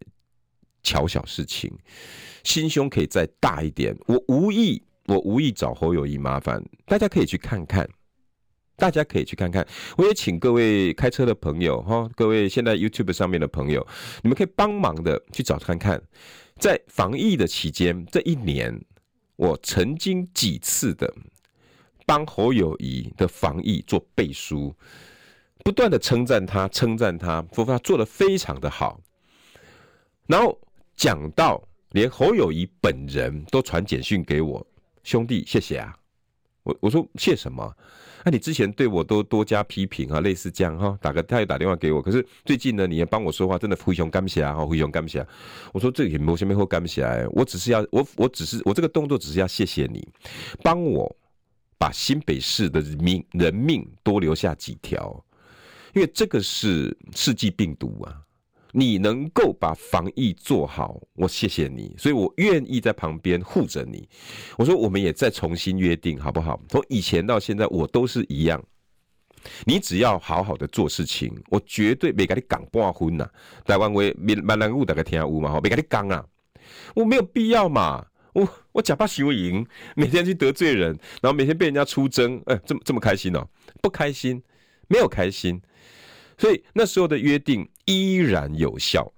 [0.82, 1.70] 乔小事情，
[2.44, 3.94] 心胸可以再大一点。
[4.06, 4.82] 我无意。
[5.10, 7.84] 我无意找侯友谊麻烦，大家可以去看看，
[8.76, 9.66] 大家可以去看看。
[9.96, 13.84] 我也请各位开车的朋友哈，各位现在 YouTube 上面的朋友，
[14.22, 16.00] 你们可以帮忙的去找看看，
[16.60, 18.80] 在防疫的期间，这一年
[19.34, 21.12] 我曾经几次的
[22.06, 24.72] 帮侯友谊的防疫做背书，
[25.64, 29.00] 不断的称赞他，称赞他，说他做得非常的好。
[30.28, 30.56] 然后
[30.94, 34.64] 讲到连侯友宜本人都传简讯给我。
[35.02, 35.96] 兄弟，谢谢啊！
[36.62, 37.74] 我我说谢什么？
[38.22, 40.98] 那、你之前对我都多加批评啊，类似这样哈。
[41.00, 45.26] 打个他也打电话给我，可是最近呢，你也帮我说话，真的灰熊干不起来哈，灰熊干不起来。
[45.72, 50.06] 我说这也没什么好干不起来，我只是要我我只是我这个动作只是要谢谢你，
[50.62, 51.10] 帮我
[51.78, 55.24] 把新北市的命人命多留下几条，
[55.94, 58.20] 因为这个是世纪病毒啊。
[58.72, 64.08] 你能够把防疫做好，我谢谢你，所以我愿意在旁边护着你。
[64.56, 66.60] 我说，我们也再重新约定，好不好？
[66.68, 68.62] 从以前到现在，我都是一样。
[69.64, 73.28] 你只要好好的做事情，我绝对没跟你讲半分呐。
[73.64, 75.58] 台湾话，闽南语大家听下有嘛？
[75.62, 76.24] 没跟你讲啊，
[76.94, 78.06] 我没有必要嘛。
[78.32, 83.48] 我我假扮输赢，每天去得罪人，然后每天被人家出征，哎，这么这么开心哦？
[83.82, 84.40] 不开心，
[84.88, 85.60] 没有开心。
[86.40, 89.12] 所以那时候的约定依然有效，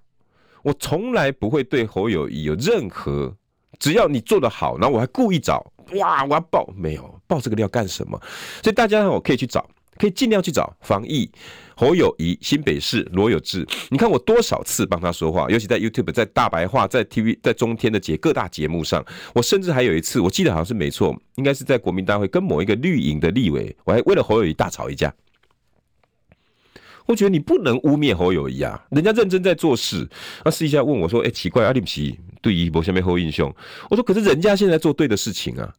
[0.61, 3.33] 我从来不会对侯友谊有任何，
[3.79, 8.21] 只要你做得好，然后我还故意找，哇，我要爆，没有爆这个料干什么？
[8.61, 9.65] 所以大家我可以去找，
[9.97, 11.31] 可以尽量去找防疫
[11.77, 25.13] 侯友谊新北市罗有志，你看我多少次帮他说话，尤其在 YouTube、在大白话、在 TV、在中天的节各大节目上，我甚至还有一次，我记得好像是没错，应该是在国民大会跟某一个绿营的立委，我还为了侯友谊大吵一架。
[27.05, 30.07] 我觉得你不能污蔑侯友宜啊，人家认真在做事。
[30.45, 33.53] 那私底下问我说：“哎、奇怪，阿里不奇对于某下面侯英雄。”
[33.89, 35.73] 我说：“可是人家现在做对的事情啊，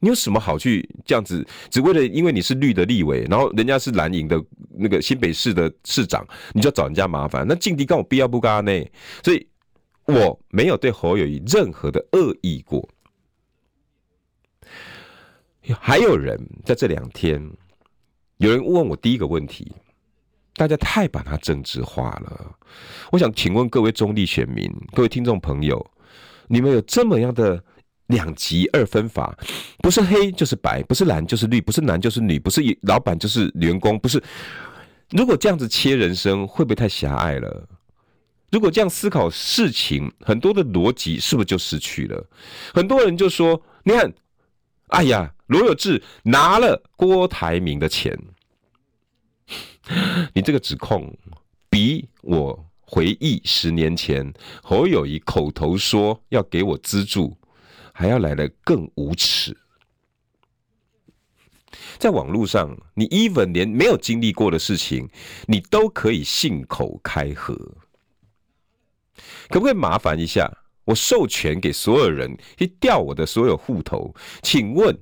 [0.00, 1.46] 你有什么好去这样子？
[1.70, 4.42] 只为了因为你是绿的立委，然后人家是蓝营的
[4.76, 7.46] 那个新北市的市长，你就要找人家麻烦？
[7.48, 8.72] 那劲敌跟我必要不干呢？
[9.22, 9.46] 所以
[10.06, 12.86] 我没有对侯友宜任何的恶意过。
[15.80, 17.40] 还有人在这两天，
[18.36, 19.72] 有人问我第一个问题，
[20.56, 22.56] 大家太把它政治化了。
[23.10, 25.84] 我想请问各位中立选民、各位听众朋友，
[26.48, 27.62] 你们有这么样的
[28.06, 29.36] 两极二分法？
[29.78, 34.22] 不是黑就是白，不是蓝就是绿，不是男就是女，不是老板就是员工，不是？
[35.10, 37.68] 如果这样子切人生，会不会太狭隘了？
[38.50, 42.24] 如果这样思考事情，很多的逻辑是不是就失去了？
[42.72, 44.12] 很多人就说：“你看，
[44.88, 48.18] 哎呀。”罗有志拿了郭台铭的钱，
[50.32, 51.16] 你这个指控
[51.68, 57.36] 比我回忆十年前侯友谊口头说要给我资助
[57.92, 59.56] 还要来得更无耻。
[61.98, 65.08] 在网络上，你 even 连没有经历过的事情，
[65.46, 67.54] 你都可以信口开河，
[69.48, 70.50] 可不可以麻烦一下？
[70.84, 74.96] 我授权给所有人去调我的所有户头，请问？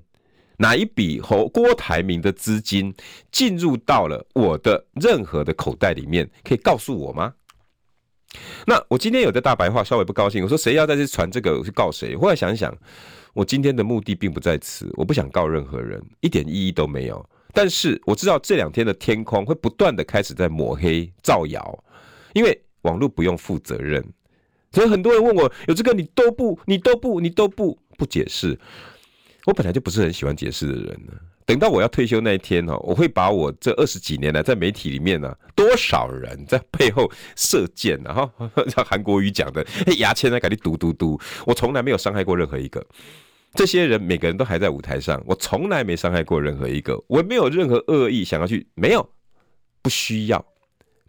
[0.63, 2.95] 哪一笔和郭台铭的资金
[3.33, 6.31] 进入到了我的任何的口袋里面？
[6.45, 7.35] 可以告诉我吗？
[8.65, 12.17] 那我今天有在大白话稍微不高兴，我说谁要再去传这个，我去告谁？
[12.17, 12.73] 后来想一想，
[13.35, 17.29] 我今天的目的并不在此，我不想告任何人，一点意义都没有。
[17.53, 21.85] 但是我知道这两天的天空会不断的开始在抹黑造谣，
[22.35, 24.01] 因为网络不用负责任，
[24.71, 28.57] 所以很多人问我有这个你都不，你都不，你都不不解释。
[29.47, 31.13] 我本来就不是很喜欢解释的人呢。
[31.45, 39.67] 等到我要退休那一天哦，我会把我这二十几年来在媒体里面呢，多少人在背后射箭啊，哈， 像韩国瑜讲的，
[39.99, 42.85] 牙签在给你嘟嘟嘟，我从来没有伤害过任何一个。
[43.55, 49.07] 这些人每个人都还在舞台上，我从来没伤害过任何一个，我没有任何恶意想要去，没有，
[49.83, 50.43] 不需要，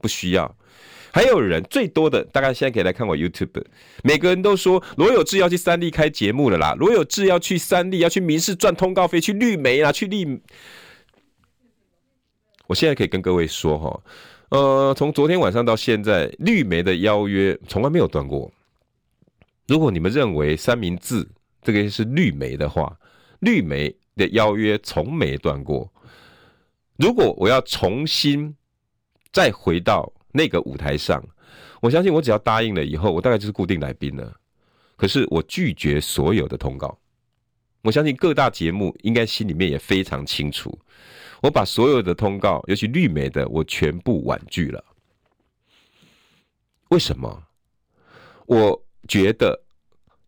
[0.01, 0.53] 不需要。
[1.13, 3.63] 还有人最多的，大概现在可以来看我 YouTube，
[4.03, 10.41] 每个人都说罗有志要去三立开节目了啦，罗有志要去三立，要去民事赚通告费，去绿媒啦，去绿。
[12.65, 14.03] 我现在可以跟各位说哈，
[14.49, 18.51] 呃，从昨天晚上到现在，绿媒的邀约从来没有断过。
[19.67, 21.27] 如果你们认为三明治
[21.61, 22.91] 这个是绿媒的话，
[23.39, 25.87] 绿媒的邀约从没断过。
[26.97, 28.55] 如果我要重新
[29.31, 30.11] 再回到。
[30.33, 31.23] 那个舞台上，
[31.79, 34.35] 我相信我只要答应了以后，我大概就是固定来宾了。
[34.97, 36.97] 可是我拒绝所有的通告，
[37.83, 40.77] 我相信各大节目应该心里面也非常清楚，
[41.41, 44.83] 我把所有的通告，尤其绿媒的，我全部婉拒了。
[46.89, 47.43] 为什么？
[48.45, 49.63] 我觉得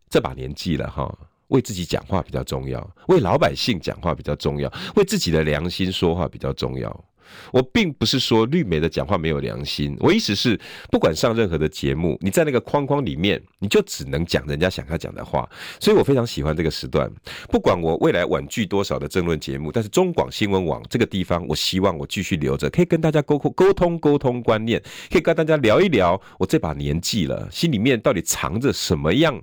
[0.09, 7.05] 这把年纪了哈，为自己讲话比较重要，为老百姓讲话比较重要，为自己的良心说话比较重要。
[7.51, 10.59] 我并不是说绿媒的讲话没有良心，我意思是，
[10.91, 15.49] 不管上任何的节目，你在那个框框里面，你就只能讲人家想要讲的话。
[15.79, 17.11] 所以我非常喜欢这个时段，
[17.49, 29.41] 不管我未来婉拒多少的争论节目，但是中广新闻网这个地方，我希望我继续留着，可以跟大家沟沟通沟通观念，可以跟大家聊一聊我这把年纪了，心里面到底藏着什么样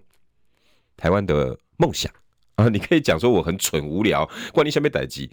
[0.97, 2.13] 台湾的梦想
[2.57, 2.69] 啊？
[2.69, 5.31] 你可以讲说我很蠢无聊，关你下面逮鸡。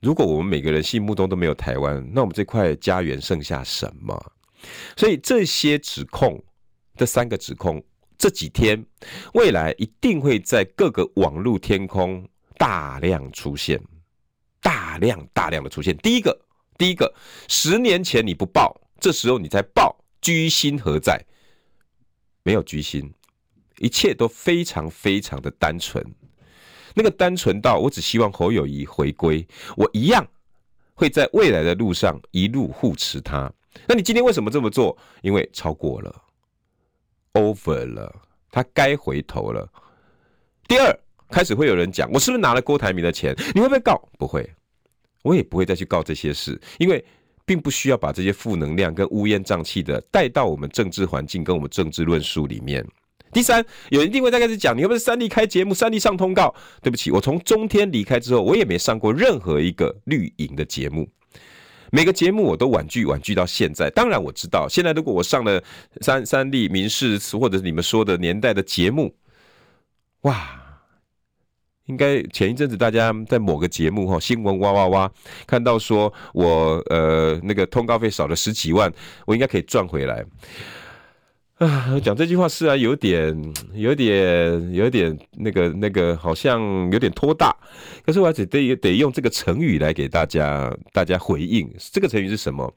[0.00, 4.32] 如果我们每个人心目中都没有台湾，那我们这块家园剩下什么？
[4.96, 6.42] 所以这些指控，
[6.96, 7.82] 这三个指控，
[8.16, 8.82] 这几天
[9.34, 13.78] 未来一定会在各个网络天空大量出现，
[14.62, 15.94] 大量大量的出现。
[15.98, 16.38] 第一个，
[16.78, 17.14] 第一个，
[17.48, 21.22] 十年前你不报，这时候你再报，居心何在？
[22.42, 23.12] 没有居心，
[23.78, 26.02] 一切都非常非常的单纯。
[26.94, 30.26] 那个单纯到我只希望侯友谊回归，我一样
[30.94, 33.52] 会在未来的路上一路护持他。
[33.86, 34.96] 那你今天为什么这么做？
[35.22, 36.22] 因为超过了
[37.34, 38.12] ，over 了，
[38.50, 39.68] 他该回头了。
[40.66, 40.98] 第二，
[41.30, 43.34] 开始会有人讲，我是不是拿了郭台铭的钱？
[43.54, 43.96] 你会不会告？
[44.18, 44.48] 不会，
[45.22, 47.04] 我也不会再去告这些事，因为
[47.44, 52.86] 并不需要把这些负能量跟乌烟瘴气的带到我们政治环境跟我们政治论述里面。
[53.32, 56.52] 第三，有人一定会大概是讲，你会不会三立开节目，三立上通告？
[56.82, 61.08] 对不起，我从中天离开之后，我也没上过任何一个绿营的节目，
[61.92, 63.88] 每个节目我都婉拒，婉拒到现在。
[63.90, 65.62] 当然我知道，现在如果我上了
[66.00, 69.14] 三三立、民视，或者是你们说的年代的节目，
[70.22, 70.60] 哇，
[71.86, 75.12] 应该前一阵子大家在某个节目哈，新闻哇哇哇，
[75.46, 78.92] 看到说我呃那个通告费少了十几万，
[79.24, 80.24] 我应该可以赚回来。
[81.60, 87.54] 啊，讲这句话是啊，有点、有点、有点那个、那个，好像有点拖大。
[88.04, 91.70] 可是我还得得得用这个成语来给大家大家回应。
[91.92, 92.74] 这个成语是什么？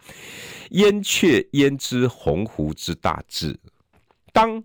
[0.71, 3.57] 燕雀焉知鸿鹄之大志？
[4.31, 4.63] 当。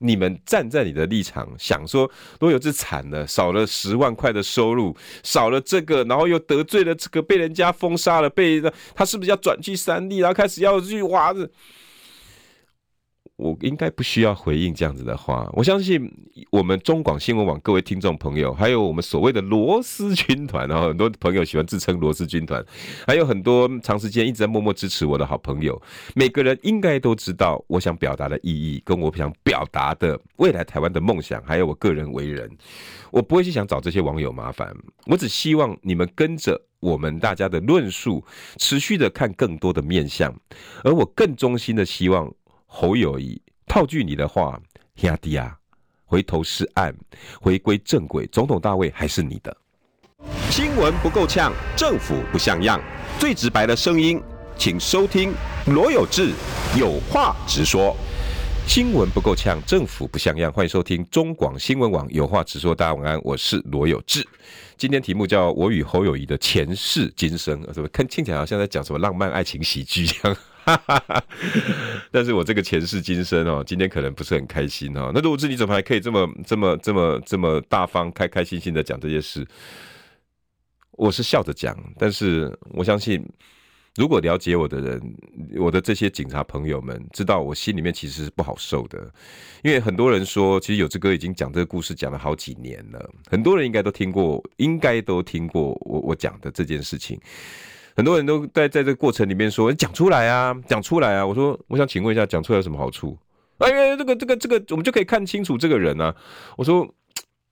[0.00, 8.62] 你们站在你的立场想说，罗有志惨了，少了十万块的收入，少了这个，然后又得罪了这个，被人家封杀了，被
[8.94, 11.50] 他是不是要转去三立，然后开始要去挖着。
[13.38, 15.48] 我应该不需要回应这样子的话。
[15.52, 16.12] 我相信
[16.50, 22.64] 我们中广新闻网各位听众朋友，还有我们所谓的罗斯军团，然后很多朋友喜欢自称罗斯军团，
[23.06, 25.80] 还有很多长时间一直在默默支持我的好朋友，
[26.16, 32.50] 每个人应该都知道我想表达的意义，跟我想表达的未来台湾的梦想，还有我个人为人，
[33.12, 34.74] 我不会去想找这些网友麻烦，
[35.06, 38.24] 我只希望你们跟着我们大家的论述，
[38.56, 40.34] 持续的看更多的面向，
[40.82, 42.28] 而我更衷心的希望。
[42.70, 44.60] 侯友谊，套句你的话，
[44.94, 45.56] 兄弟啊，
[46.04, 46.94] 回头是岸，
[47.40, 49.56] 回归正轨，总统大位还是你的。
[50.50, 52.80] 新闻不够呛，政府不像样，
[53.18, 54.22] 最直白的声音，
[54.58, 55.32] 请收听
[55.66, 56.32] 罗有志
[56.78, 57.96] 有话直说。
[58.66, 62.74] 新闻不够呛，政府不像样，欢迎收听中广新闻网有话直说。
[62.74, 64.24] 大家晚安，我是罗有志。
[64.76, 70.36] 今天题目叫我与侯友谊的前世今生，什么看听起来好像在讲什么浪漫爱情喜剧一样。
[72.10, 75.10] 但是我这个前世今生哦，今天可能不是很开心哦。
[75.14, 79.46] 那如果是你怎么还可以这么这么这么这么大方、开开心心的讲这些事？
[80.92, 83.24] 我是笑着讲，但是我相信，
[83.94, 85.14] 如果了解我的人，
[85.56, 88.98] 我的这些警察朋友们知道，我心里面其实是不好受的。
[89.62, 97.16] 因为很多人说，其实有志哥已经讲这个故事讲了好几年了，很多人应该都听过，应该都听过我我讲的这件事情。
[97.98, 101.26] 很多人都在在这个过程里面说，讲出来啊，讲出来啊。
[101.26, 103.18] 我说，我想请问一下，讲出来有什么好处？
[103.58, 106.14] 哎呀，这个这个这个，我们就可以看清楚这个人啊。
[106.56, 106.88] 我说，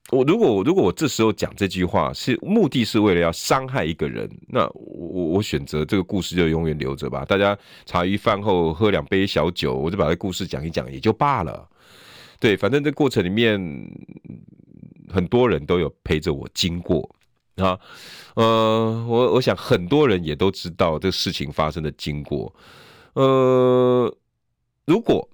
[0.09, 7.25] 我如果如果我这时候讲这句话，是目的是为了要伤害一个人，那我我我选择这个故事就永远留着吧。
[7.25, 11.67] 大家茶余饭后喝两杯小酒，我就把这故事讲一讲也就罢了。
[12.39, 13.59] 对，反正这过程里面
[15.09, 17.13] 很多人都有陪着我经过。
[17.57, 17.79] 啊，
[18.35, 22.53] 呃，我我想很多人也都知道这事情发生的经过。
[23.13, 24.15] 呃，
[24.85, 25.27] 如果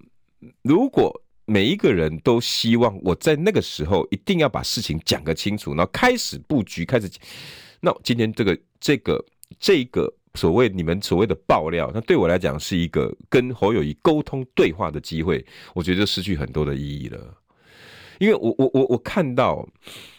[0.61, 7.09] 如果每一个人都希望我在那个时候一定要把事情讲个清楚，然后开始布局，开始，
[7.81, 9.25] 那今天这个这个
[9.59, 17.19] 这个所谓你们所谓的爆料，那对我来讲是一个跟侯友谊沟通对话的机会，我觉得失去很多的意义了。
[18.23, 19.67] 因为我我我我看到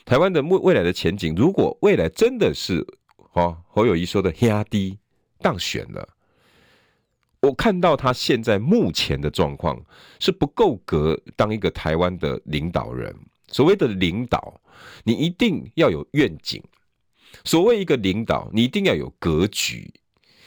[0.04, 2.86] 台湾的未未来的前景，如果未来真的是
[3.32, 4.98] 哦侯友宜说的兄弟
[5.38, 6.06] 当选了，
[7.40, 9.82] 我看到他现在目前的状况
[10.20, 13.16] 是不够格当一个台湾的领导人。
[13.48, 14.60] 所谓的领导，
[15.04, 16.60] 你一定要有愿景；
[17.42, 19.90] 所谓一个领导，你一定要有格局。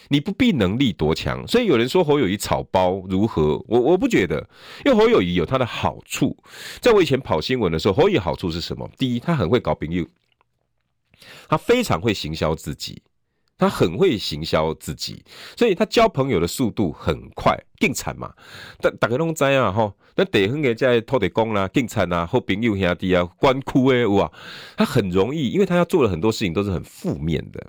[0.09, 3.63] 你不必能力多强，所以有人说侯友谊草包如何？
[3.67, 4.47] 我我不觉得，
[4.85, 6.35] 因为侯友谊有他的好处。
[6.79, 8.89] 在我以前跑新闻的时候，侯友好处是什么？
[8.97, 10.05] 第一，他很会搞朋友，
[11.49, 13.01] 他非常会行销自己，
[13.57, 15.23] 他很会行销自己，
[15.57, 18.33] 所以他交朋友的速度很快，更惨嘛。
[18.79, 24.31] 大大家拢知啊，吼，那地方的在土地公啦，更惨啊，好朋友兄弟啊，官窟诶哇，
[24.75, 27.67] 他很容易，因为他要做的很多事情都是很负面的。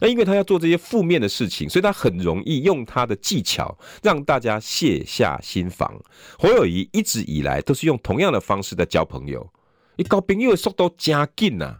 [0.00, 6.00] 那因为他要做这些负面的事情，所以他很容易用他的技巧让大家卸下心防。
[6.38, 9.50] 侯友宜一直以来都是用同样的方式在交朋友，
[9.96, 11.78] 你交朋友的速度加紧呐，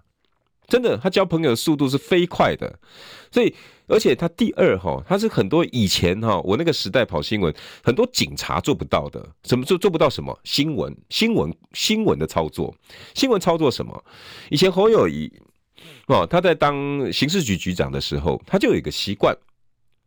[0.66, 2.78] 真的，他交朋友的速度是飞快的。
[3.31, 3.54] 所以，
[3.87, 9.24] 而且他第二哈，他是很多以前哈，我那个时代跑新闻，很多警察做不到的。
[9.44, 10.38] 什么做做不到什么？
[10.44, 12.74] 新闻新闻新闻的操作，
[13.14, 14.04] 新闻操作什么？
[14.50, 15.33] 以前侯友宜。
[16.07, 19.37] 哦，他在当刑事局局长的时候，他就有一个习惯。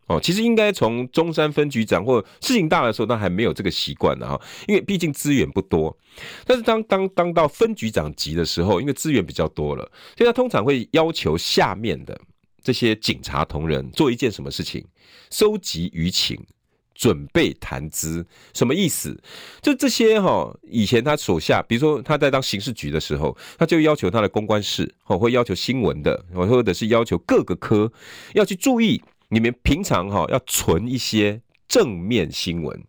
[0.07, 5.95] 哦，其实应该从中山分局长或事情大的时候，他还没有这个习惯的哈，因为毕竟资源不多。
[6.45, 12.19] 但是当当当到分局长级的时候，因为资源比较多了，所以他通常会要求下面的
[12.61, 14.85] 这些警察同仁做一件什么事情，
[15.29, 16.37] 收集舆情。
[17.01, 19.19] 准备谈资什么意思？
[19.59, 27.91] 就这些哈，以前他手下，比如说他在当刑事局的时候，他就要求他的公关室，哦，会要求新闻的，或者是要求各个科
[28.35, 32.79] 要去注意，你们平常哈要存一些正面新闻。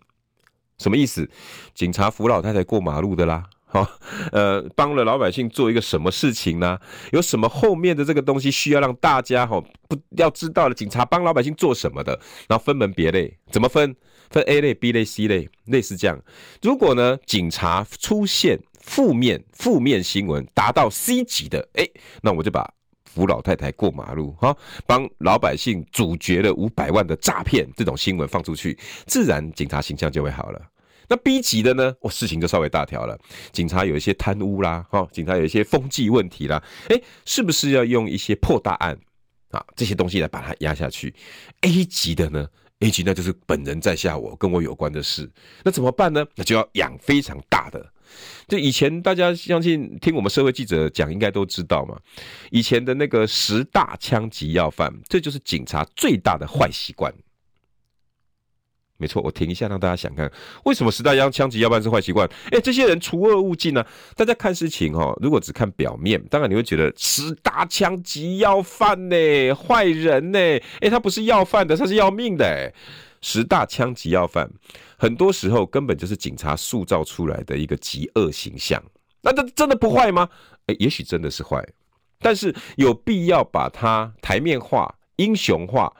[0.77, 1.27] 什么意思？
[1.75, 3.49] 警察扶老太太过马路的啦。
[3.73, 3.91] 好，
[4.33, 6.79] 呃，帮了老百姓做一个什么事情呢？
[7.11, 9.59] 有什么后面的这个东西需要让大家哈
[9.89, 10.75] 不要知道的？
[10.75, 12.13] 警察帮老百姓做什么的？
[12.47, 13.97] 然后分门别类，怎么分？
[14.29, 16.19] 分 A 类、B 类、C 类，类似这样。
[16.61, 21.89] 如果呢，警察出现负面负面新闻达到 C 级的，哎，
[22.23, 22.71] 那我就把
[23.05, 24.55] 扶老太太过马路哈，
[24.87, 30.61] 帮老百姓阻绝了五百万的诈骗这种新闻放出去，自然警察形象就会好了。
[31.09, 33.19] 那 B 级的呢，我事情就稍微大条了，
[33.53, 38.99] 警察有一些贪污啦，哈，警察有一些风纪问题啦，哎，是不是要用一些破大案
[39.51, 41.15] 啊这些东西来把它压下去
[41.63, 42.49] ？A 级的呢
[42.81, 45.31] ？A 级那就是本人在下我跟我有关的事，
[45.65, 46.25] 那怎么办呢？
[46.35, 47.93] 那就要养非常大的。
[48.47, 51.99] 就以前大家相信听我们社会记者讲，应该都知道嘛。
[52.51, 57.13] 以前的那个十大枪击要犯，这就是警察最大的坏习惯。
[58.99, 60.31] 没错，我停一下，让大家想看
[60.65, 62.29] 为什么十大枪枪击要犯是坏习惯？
[62.53, 63.85] 哎，这些人除恶务尽呢？
[64.15, 70.39] 大家看事情哦，如果只看表面，当然你会觉得十大枪击要犯呢，坏人呢？
[70.81, 72.47] 哎，他不是要犯的，他是要命的。
[72.47, 72.73] 哎，
[73.23, 74.49] 十大枪击要犯，
[74.97, 78.81] 很多时候根本就是警察塑造出来的一个极恶形象。
[79.23, 80.29] 那他真的不坏吗？
[80.67, 81.61] 哎，也许真的是坏，
[82.21, 85.93] 但是有必要把它台面化、英雄化。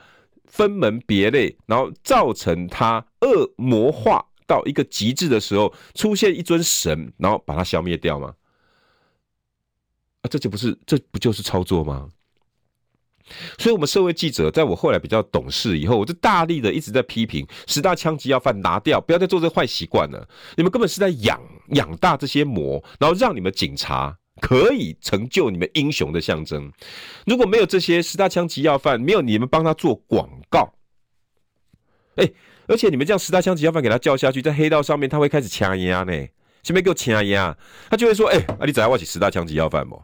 [0.53, 8.35] 分门别类，然后造成他恶魔化到一个极致的时候，出现一尊神，然后把它消灭掉吗？
[10.21, 12.11] 啊，这就不是，这不就是操作吗？
[13.59, 20.29] 所以，我们社会记者在我后来比较懂事以后，我就大力的一直在批评十大枪击要犯拿掉，不要再做这个坏习惯了。
[20.57, 24.19] 你们根本是在养养大这些魔，然后让你们警察。
[24.43, 26.73] 可以成就你们英雄的象征。
[27.25, 30.75] 如果没有这些十大枪击要犯，没有你们帮他做广告，
[32.17, 32.29] 哎，
[32.67, 36.13] 而且你们这样十大枪击要犯给他叫下去，在黑道上面他会开始掐压呢，
[36.65, 37.57] 前面给我掐压，
[37.89, 40.03] 他就会说，哎，啊你怎样挖起十大枪击要犯不？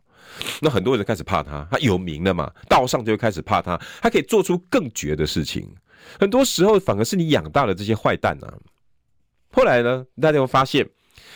[0.61, 5.69] 那很多人开始怕他，他有名了嘛，道上就会开始怕他，他可以做出更绝的事情。
[6.21, 8.55] 很多时候反而是你养大了这些坏蛋啊。
[9.51, 10.89] 后来呢，大家会发现。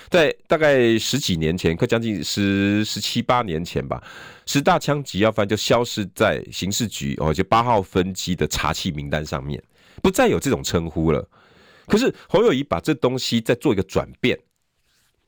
[0.08, 4.02] 在大概十几年前，快将近十十七八年前吧，
[4.46, 9.62] 十大枪击要犯就消失在刑事局哦，就八号分机的查缉名单上面，
[10.02, 11.26] 不再有这种称呼了。
[11.86, 14.38] 可是侯友宜把这东西再做一个转变，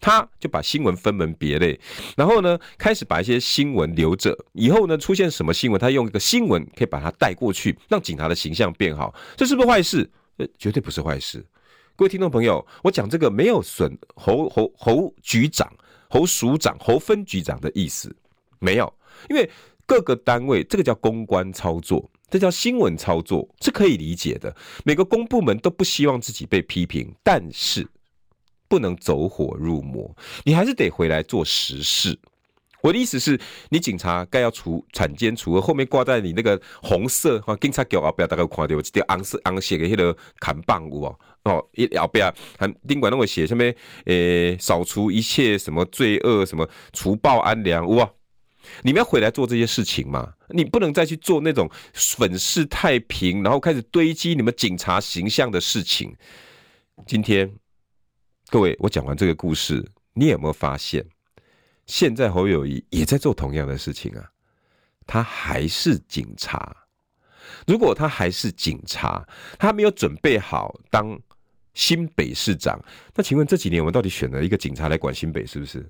[0.00, 1.78] 他就把新闻分门别类，
[2.16, 10.08] 然后呢，开始把一些新闻留着，以后呢，出现什么新闻，他用一个新闻可以把它带过去，让警察的形象变好，这是不是坏事？
[10.36, 11.44] 呃，绝对不是坏事。
[11.96, 15.72] 各位听众朋友，我讲这个没有损侯侯侯局长、
[16.10, 18.12] 侯署长、侯分局长的意思，
[18.58, 18.92] 没有，
[19.30, 19.48] 因为
[19.86, 24.52] 各个单位这个叫公关操作，这叫新闻操作是可以理解的。
[24.84, 27.86] 每个公部门都不希望自己被批评，但是
[28.66, 30.12] 不能走火入魔，
[30.44, 32.18] 你还是得回来做实事。
[32.82, 33.40] 我的意思是，
[33.70, 43.64] 你警察该要除铲奸除恶，后面挂在你那个红色啊警察脚啊，不要大家看到，我这条红色红写的那个砍棒有哦哦，一后边还宾馆那会写什么？
[44.06, 48.10] 诶，扫除一切什么罪恶，什么除暴安良哇？
[48.82, 50.32] 你们要回来做这些事情吗？
[50.48, 56.16] 你不能再去做那种粉饰太平，然后开始堆积你们警察形象的事情。
[57.06, 57.54] 今天
[58.48, 61.04] 各位，我讲完这个故事，你有没有发现？
[61.84, 64.30] 现在侯友谊也在做同样的事情啊，
[65.06, 66.74] 他还是警察。
[67.66, 69.28] 如果他还是警察，
[69.58, 71.20] 他没有准备好当
[71.74, 72.82] 新北市长，
[73.14, 75.84] 那请问这几年我们到底选了一个警察来管新北，是不是？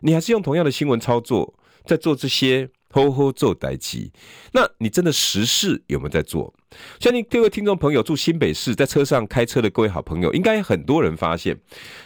[0.00, 1.54] 你还是用同样的新闻操作
[1.84, 4.10] 在做这些吼吼做代志，
[4.52, 6.52] 那你真的实事有没有在做？
[7.00, 11.58] 相信各位听众朋友住新北市，在车上开车的各位好朋友，应该很多人发现，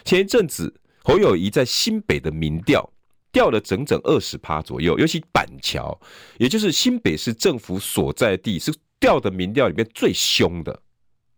[0.05, 2.91] 前一阵子侯友宜在新北的民调。
[3.31, 5.95] 掉了整整二十趴左右，尤其板桥，
[6.39, 10.81] 也就是新北市政府所在地，是掉的民调里面最凶的。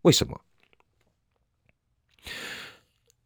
[0.03, 0.39] 为什么？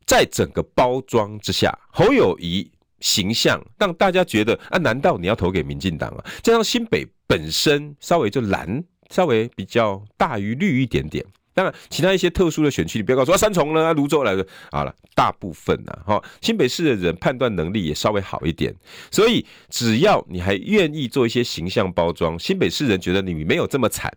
[0.05, 6.25] 在整个包装之下，侯友宜形象让大家觉得啊，难道你要投给民进党啊？
[6.41, 11.25] 加上新北本身稍微就蓝，稍微比较大于绿一点点。
[11.53, 18.75] 当然，其他一些特殊的选区，你不要告诉我三重呢、芦洲来的，好了，大部分呢，哈，新北市的人判断能力也稍微好一点，
[19.09, 24.13] 所以只要你还愿意做一些形象包装，新北市人觉得你没有这么惨，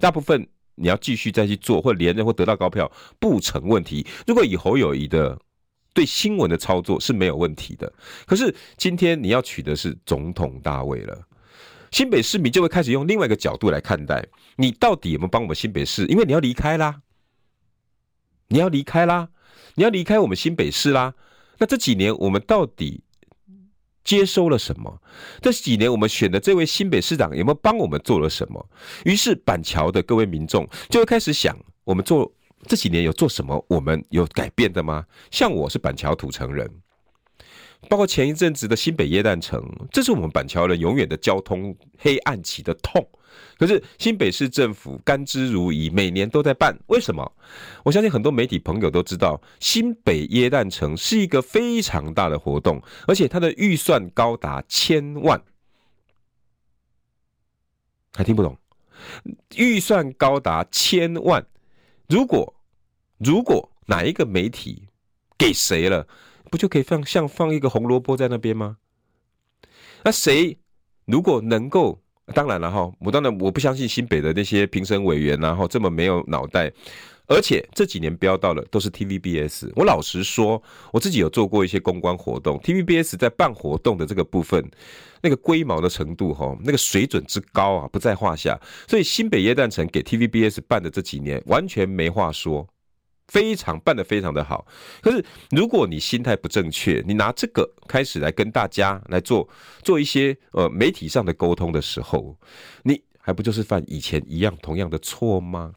[0.00, 0.44] 大部分
[0.74, 4.06] 你要继续再去做，或连任或得到高票不成问题。
[4.26, 5.38] 如果以侯友宜的
[5.94, 7.92] 对新闻的操作是没有问题的，
[8.26, 11.26] 可是今天你要取的是总统大位了。
[11.90, 16.06] 新北市民就会开始用另外一个角度来看待你到底有没有帮我们新北市？
[16.06, 17.02] 因为你要离开啦，
[18.48, 19.28] 你要离开啦，
[19.74, 21.12] 你要离开我们新北市啦。
[21.58, 23.04] 那这几年我们到底
[24.04, 25.00] 接收了什么？
[25.40, 28.68] 这几年我们选的这位新北市长有没有帮我们做了什么？
[29.04, 32.32] 于是板桥的各位民众就会开始想：我们做
[32.66, 33.64] 这几年有做什么？
[33.68, 35.04] 我们有改变的吗？
[35.30, 36.68] 像我是板桥土城人。
[37.88, 43.06] 包括前一阵子的新北耶诞城，这是我们板桥人永远的交通黑暗期的痛。
[43.58, 46.78] 可是新北市政府甘之如饴，每年都在办。
[46.86, 47.32] 为什么？
[47.84, 55.42] 我相信很多媒体朋友都知道，新北耶诞城是一个非常大的活动，而且它的预算高达千万。
[58.14, 58.56] 还听不懂？
[59.56, 61.44] 预算高达千万，
[62.08, 62.54] 如果
[63.18, 64.88] 如果哪一个媒体
[65.38, 66.06] 给谁了？
[66.52, 68.76] 不就可以放像放一个红萝卜在那边吗？
[70.04, 70.58] 那谁
[71.06, 71.98] 如果能够，
[72.34, 76.70] 当然了哈，我当然我不相信新北的那些评审委员然后这么没有脑袋，
[77.26, 79.70] 而且这几年标到了都是 TVBS。
[79.74, 84.62] 我老实说，我自己有做过一些公关活动，TVBS 在办活动的这个部分，
[85.22, 88.60] 那个龟毛的程度哈，那个水准之高啊，不在话下。
[88.86, 92.68] 所以新北耶诞城给 TVBS 办的这几年，完全没话说。
[93.32, 94.66] 非常办的非常的好，
[95.00, 99.48] 可是如果你心态不正确，你拿这个开始来跟大家来做
[99.82, 102.36] 做一些呃媒体上的沟通的时候，
[102.82, 105.74] 你还不就是犯以前一样同样的错吗？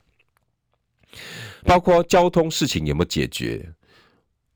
[1.63, 3.73] 包括交通事情有没有解决？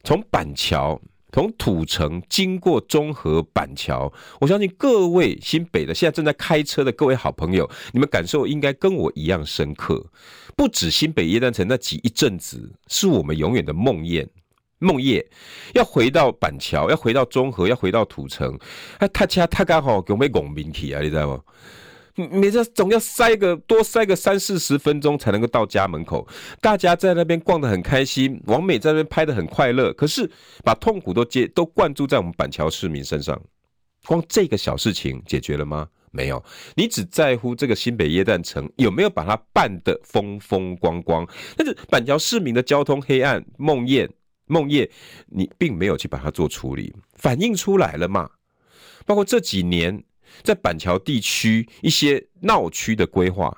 [0.04, 1.02] 从板桥。
[1.32, 10.06] 从土城经过中和板桥，我相信各位新北的现在正在开车的各位好朋友，你们感受应该跟我一样深刻。
[10.56, 14.28] 不止新北耶诞城那几一阵子是我们永远的梦魇，
[14.80, 15.26] 梦魇
[15.74, 18.58] 要回到板桥，要回到中和，要回到土城，
[18.98, 21.40] 哎，他家他刚好给我们拱民气啊，你知道吗？
[22.28, 26.28] 每次总要塞个多塞个三四十分钟才能够到家门口，
[26.60, 30.30] 大家在那边逛得很开心，王美在那边拍得很快乐，可是
[30.64, 33.42] 把痛苦都接都灌注在我们板桥市民身上，
[34.06, 35.88] 光这个小事情解决了吗？
[36.12, 36.44] 没有，
[36.76, 44.10] 你只在乎这个新北耶诞城有没有把它办得风风光光，但是板桥市民的交通黑暗梦魇
[44.48, 44.90] 梦魇，
[45.28, 48.30] 你并没有去把它做处理，反映出来了嘛？
[49.06, 50.04] 包括这几年。
[50.44, 53.56] 在板桥地区一些闹区的规划，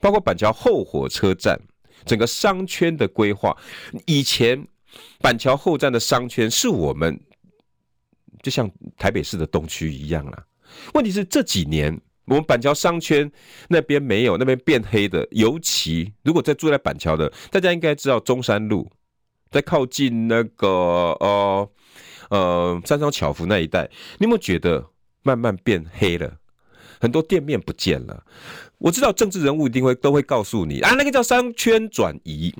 [0.00, 1.60] 包括板桥后火车站
[2.04, 3.56] 整个商圈的规划。
[4.06, 4.66] 以前
[5.20, 7.18] 板桥后站的商圈是我们
[8.42, 10.44] 就像台北市的东区一样啦。
[10.94, 13.30] 问题是这几年我们板桥商圈
[13.68, 15.26] 那边没有，那边变黑的。
[15.30, 18.90] 尤其如果在住在板桥的，大家应该知道中山路，
[19.50, 21.70] 在靠近那个呃
[22.30, 23.88] 呃三商巧福那一带，
[24.18, 24.88] 你有没有觉得？
[25.22, 26.38] 慢慢变黑了，
[27.00, 28.24] 很多店面不见了。
[28.78, 32.54] 我知道政治人物一定会都会告诉你啊，那个叫商圈转移，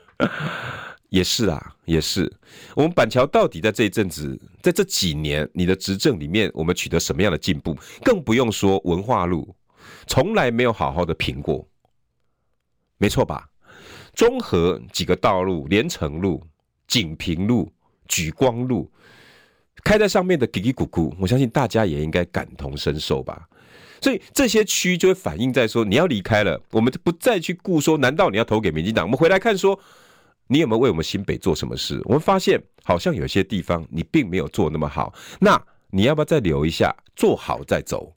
[1.10, 2.32] 也是啊，也是。
[2.74, 7.76] 我们板桥到底在这一阵子，在这几年你的执政里面，我们取得什么样的进步？
[8.02, 9.54] 更不用说文化路，
[10.06, 11.68] 从来没有好好的评过，
[12.98, 13.48] 没错吧？
[14.14, 16.42] 中和几个道路，连城路、
[16.88, 17.70] 锦屏路、
[18.08, 18.90] 莒光路。
[19.84, 23.48] 开在上面的叽叽咕咕，我相信大家也应该感同身受吧。
[24.00, 29.06] 所以这些区就会反映在说，你要离开了，我们不再去顾说，难道你要投给民进党？
[29.06, 29.78] 我们回来看说，
[30.48, 32.00] 你有没有为我们新北做什么事？
[32.04, 35.60] 我们发现好像有些地方你并没有做那么好，那
[35.90, 38.12] 你要不要再留一下，做好再走？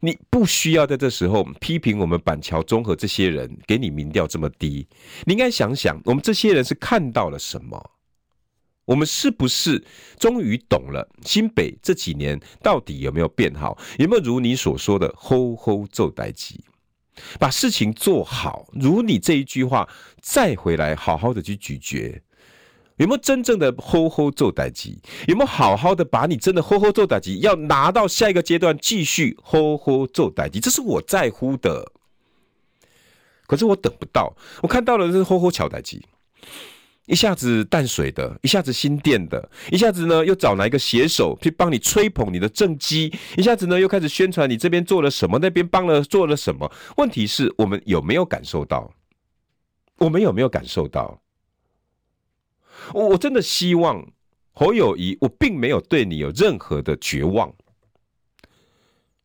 [0.00, 4.86] 你不需要在这时候批评我们板桥综合这些人给你民调这么低，
[5.24, 7.90] 你应该想想，我们这些人是看到了什么？
[8.86, 9.84] 我们是不是
[10.18, 13.76] 终于懂了新北这几年到底有没有变好？
[13.98, 16.64] 有没有如你所说的“吼吼做代机”，
[17.38, 18.66] 把事情做好？
[18.72, 19.88] 如你这一句话，
[20.22, 22.22] 再回来好好的去咀嚼，
[22.96, 25.00] 有没有真正的“吼吼做代机”？
[25.26, 30.60] 有没有好好的把你真的“吼吼做代机”要拿到下一个阶段继续“吼吼做代机”？
[30.60, 31.92] 这是我在乎的。
[33.48, 36.06] 可是我等不到，我看到了是“吼吼巧代机”。
[37.06, 46.70] 一下子淡水的，一下子新店的，一下子呢又找哪一个写手去帮你吹捧你的政绩，一下子呢又开始宣传你这边做了什么，那边帮了做了什么。
[46.96, 48.92] 问题是我们有没有感受到？
[49.98, 51.22] 我们有没有感受到？
[52.92, 54.04] 我我真的希望
[54.50, 57.54] 侯友宜，我并没有对你有任何的绝望。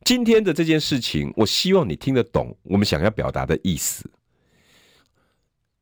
[0.04, 4.08] 今天的这件事情，我希望你听得懂我们想要表达的意思。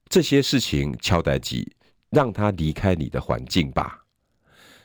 [0.09, 1.71] 这些事情敲代机。
[2.11, 3.97] 让他离开你的环境吧。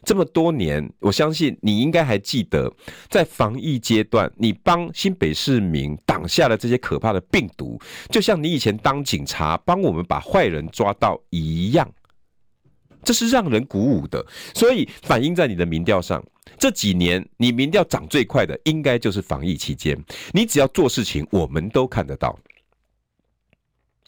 [0.04, 2.72] 这么多年，我相信你应该还记得，
[3.10, 11.92] 在防疫阶段，你帮新北市民挡下了这些可怕的病毒，就像你以前当警察帮我们把坏人抓到一样。
[13.04, 14.24] 这是让人鼓舞的。
[14.54, 16.24] 所以反映在你的民调上，
[16.60, 20.00] 这几年你民调涨最快的，应该就是防疫期间。
[20.34, 22.38] 你只要做事情，我们都看得到。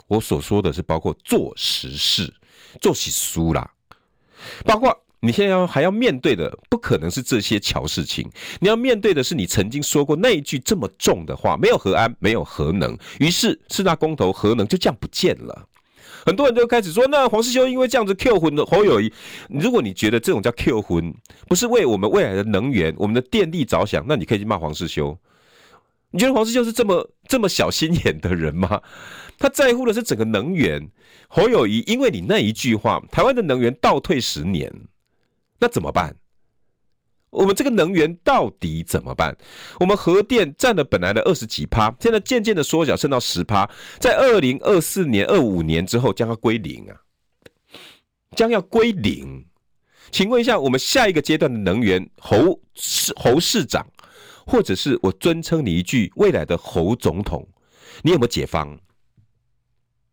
[0.06, 2.32] 我所说的是包括做实事、
[2.80, 3.70] 做起书啦，
[4.64, 4.96] 包括。
[5.20, 8.24] 你现在要还要面对的，不可能是这些乔事情，
[8.60, 12.96] 你要面对的是你曾经说过那一句这么重的话：没有核安，没有核能。
[13.18, 15.66] 于是四大公投核能就这样不见了。
[16.24, 19.12] 很多人都开始说，那黄世修因为这样子 Q 魂的侯友宜，
[19.48, 21.12] 如果你觉得这种叫 Q 魂，
[21.48, 25.18] 不是为我们未来的能源、我们的电力着想，那你可以去骂黄世修。
[26.10, 28.80] 你觉得黄士修是这么这么小心眼的人吗？
[29.38, 30.90] 他在乎的是整个能源。
[31.28, 34.72] 侯友谊因为你那一句话，台湾的能源倒退十年。
[35.58, 36.16] 那怎么办？
[37.30, 39.36] 我们这个能源到底怎么办？
[39.78, 43.68] 我们核电占了本来的二十几趴，现在渐渐的缩小，剩到十趴，
[44.00, 46.96] 在二零二四年、二五年之后将要归零啊，
[48.34, 49.44] 将要归零。
[50.10, 53.86] 请问一下，我们下一个阶段的能源，侯市侯市长，
[54.48, 57.46] 或者是我尊称你一句未来的侯总统，
[58.02, 58.78] 你有没有解方？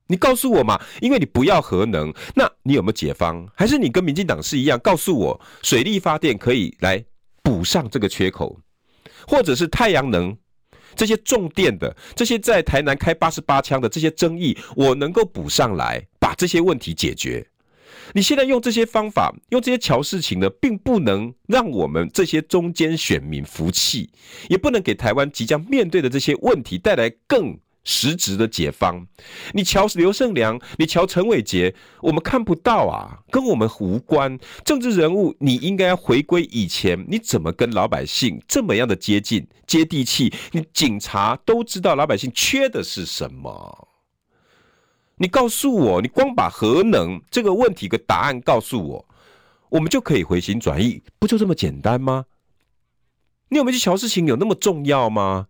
[0.08, 3.48] 你告诉我嘛，因为你不要核能，那你有没有解方？
[3.56, 7.04] 还是你跟民进党是一样，告诉我水力发电可以来
[7.42, 8.60] 补上这个缺口，
[9.26, 10.38] 或者是太阳能
[10.96, 17.48] 这些重电的，这些在台南开八十八枪的这些争议，我能够补上来，把这些问题解决。
[18.14, 24.10] 你现在用这些方法，用这些乔事情呢，并不能让我们这些中间选民服气，
[24.50, 27.60] 也不能给台湾即将面对的这些问题带来更。
[27.88, 29.06] 实质的解方，
[29.54, 34.40] 你瞧刘胜良，你瞧陈伟杰，我们看不到啊，跟我们无关。
[34.64, 40.34] 政治人物，你应该回归以前，你怎么跟老百姓这么样的接近、接地气？
[40.52, 43.85] 你警察都知道老百姓缺的是什么？
[45.18, 49.06] 你告诉我，你光把核能这个问题的答案告诉我，
[49.70, 52.26] 我们就可以回心转意，不就这么简单吗？
[53.50, 55.48] 你有没有去瞧事情有那么重要吗？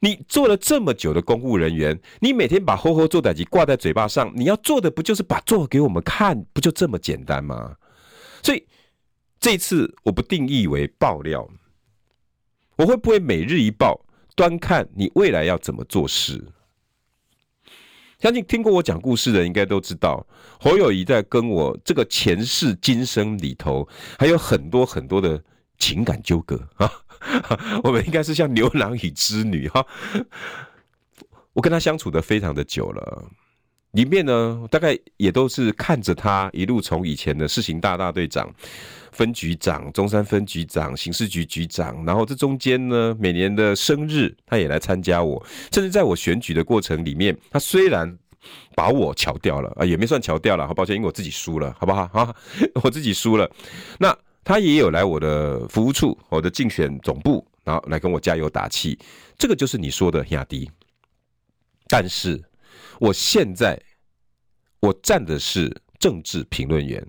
[0.00, 6.44] 你做了这么久的公务人员，你每天把“吼吼做代志”挂在嘴巴上，你要做的不就是把做给我们看？
[6.52, 7.76] 不就这么简单吗？
[8.42, 8.66] 所以
[9.40, 11.48] 这次我不定义为爆料，
[12.76, 14.04] 我会不会每日一报，
[14.34, 16.44] 端看你未来要怎么做事。
[18.24, 20.26] 相信听过我讲故事的人应该都知道，
[20.58, 23.86] 侯友谊在跟我这个前世今生里头，
[24.18, 25.44] 还有很多很多的
[25.76, 26.90] 情感纠葛啊。
[27.84, 29.86] 我们应该是像牛郎与织女哈，
[31.52, 33.24] 我跟他相处的非常的久了，
[33.94, 38.48] 里面呢大概也都是看着他一路从以前的市刑大大队长、
[39.10, 48.18] 分局长、中山分局长、刑事局局长，然后这中间呢每年的生日他也来参加我，甚至在我选举的过程里面，他虽然
[48.76, 52.02] 把我瞧掉了啊，也没算瞧掉了，好抱歉，因为我自己输了，好不好？
[52.12, 52.34] 啊，
[52.82, 53.50] 我自己输了，
[53.98, 54.16] 那。
[54.46, 58.98] 他也有来我的服务处，我的竞选总部，然后来跟我加油打气。
[59.38, 60.70] 这个就是你说的压低。
[61.88, 62.38] 但是
[62.98, 63.80] 我现在
[64.80, 67.06] 我站的是政治评论员，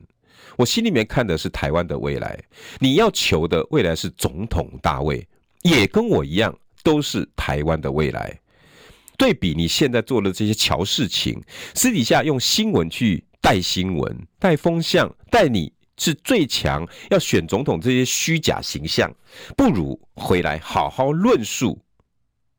[0.57, 2.38] 我心里面看的是台湾的未来。
[2.80, 5.28] 你要求的未来是总统大位，
[5.63, 8.39] 也跟我一样都是台湾的未来。
[9.18, 11.41] 对比你现在做的这些乔事情，
[11.74, 15.74] 私底下用新闻去带新闻、带风向、带你。
[15.97, 19.09] 是最强，要选总统这些虚假形象，
[19.55, 21.82] 不如回来好好论述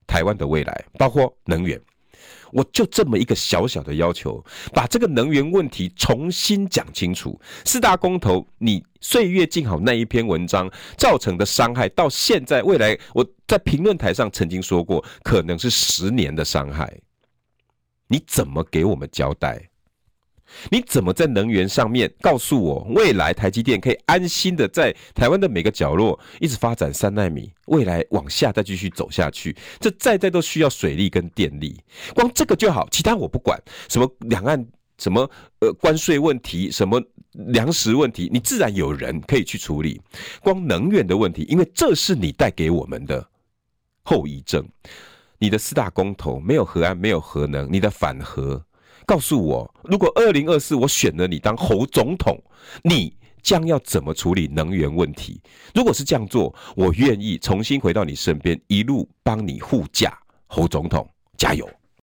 [0.07, 1.79] 台湾的未来，包括能源。
[2.53, 7.41] 我就这么一个小小的要求，把这个能源问题重新讲清楚。
[7.65, 17.01] 四大公投，你岁月静好那一篇文章造成的伤害，到现在未来，我在评论台上曾经说过，可能是十年的伤害。
[18.09, 19.69] 你怎么给我们交代？
[20.71, 31.81] 你怎么在能源上面告诉我，未来台积电可以安心的在台湾的每个角落一直发展三奈米，未来往下再继续走下去，这再再都需要水利跟电力，
[32.15, 33.61] 光这个就好，其他我不管。
[33.89, 34.67] 什么两岸
[34.99, 35.31] 什么
[35.61, 40.01] 呃关税问题，什么粮食问题，你自然有人可以去处理。
[40.41, 43.27] 光能源的问题，因为这是你带给我们的
[44.03, 44.67] 后遗症。
[45.39, 48.65] 你的四大公投没有核安，没有核能，你的反核。
[49.07, 52.37] 告诉我，如果二零二四我选了你当侯总统，
[52.83, 55.41] 你将要怎么处理能源问题？
[55.73, 60.13] 如果是这样做，我愿意重新回到你身边，一路帮你护驾。
[60.49, 61.69] 侯总统，加油！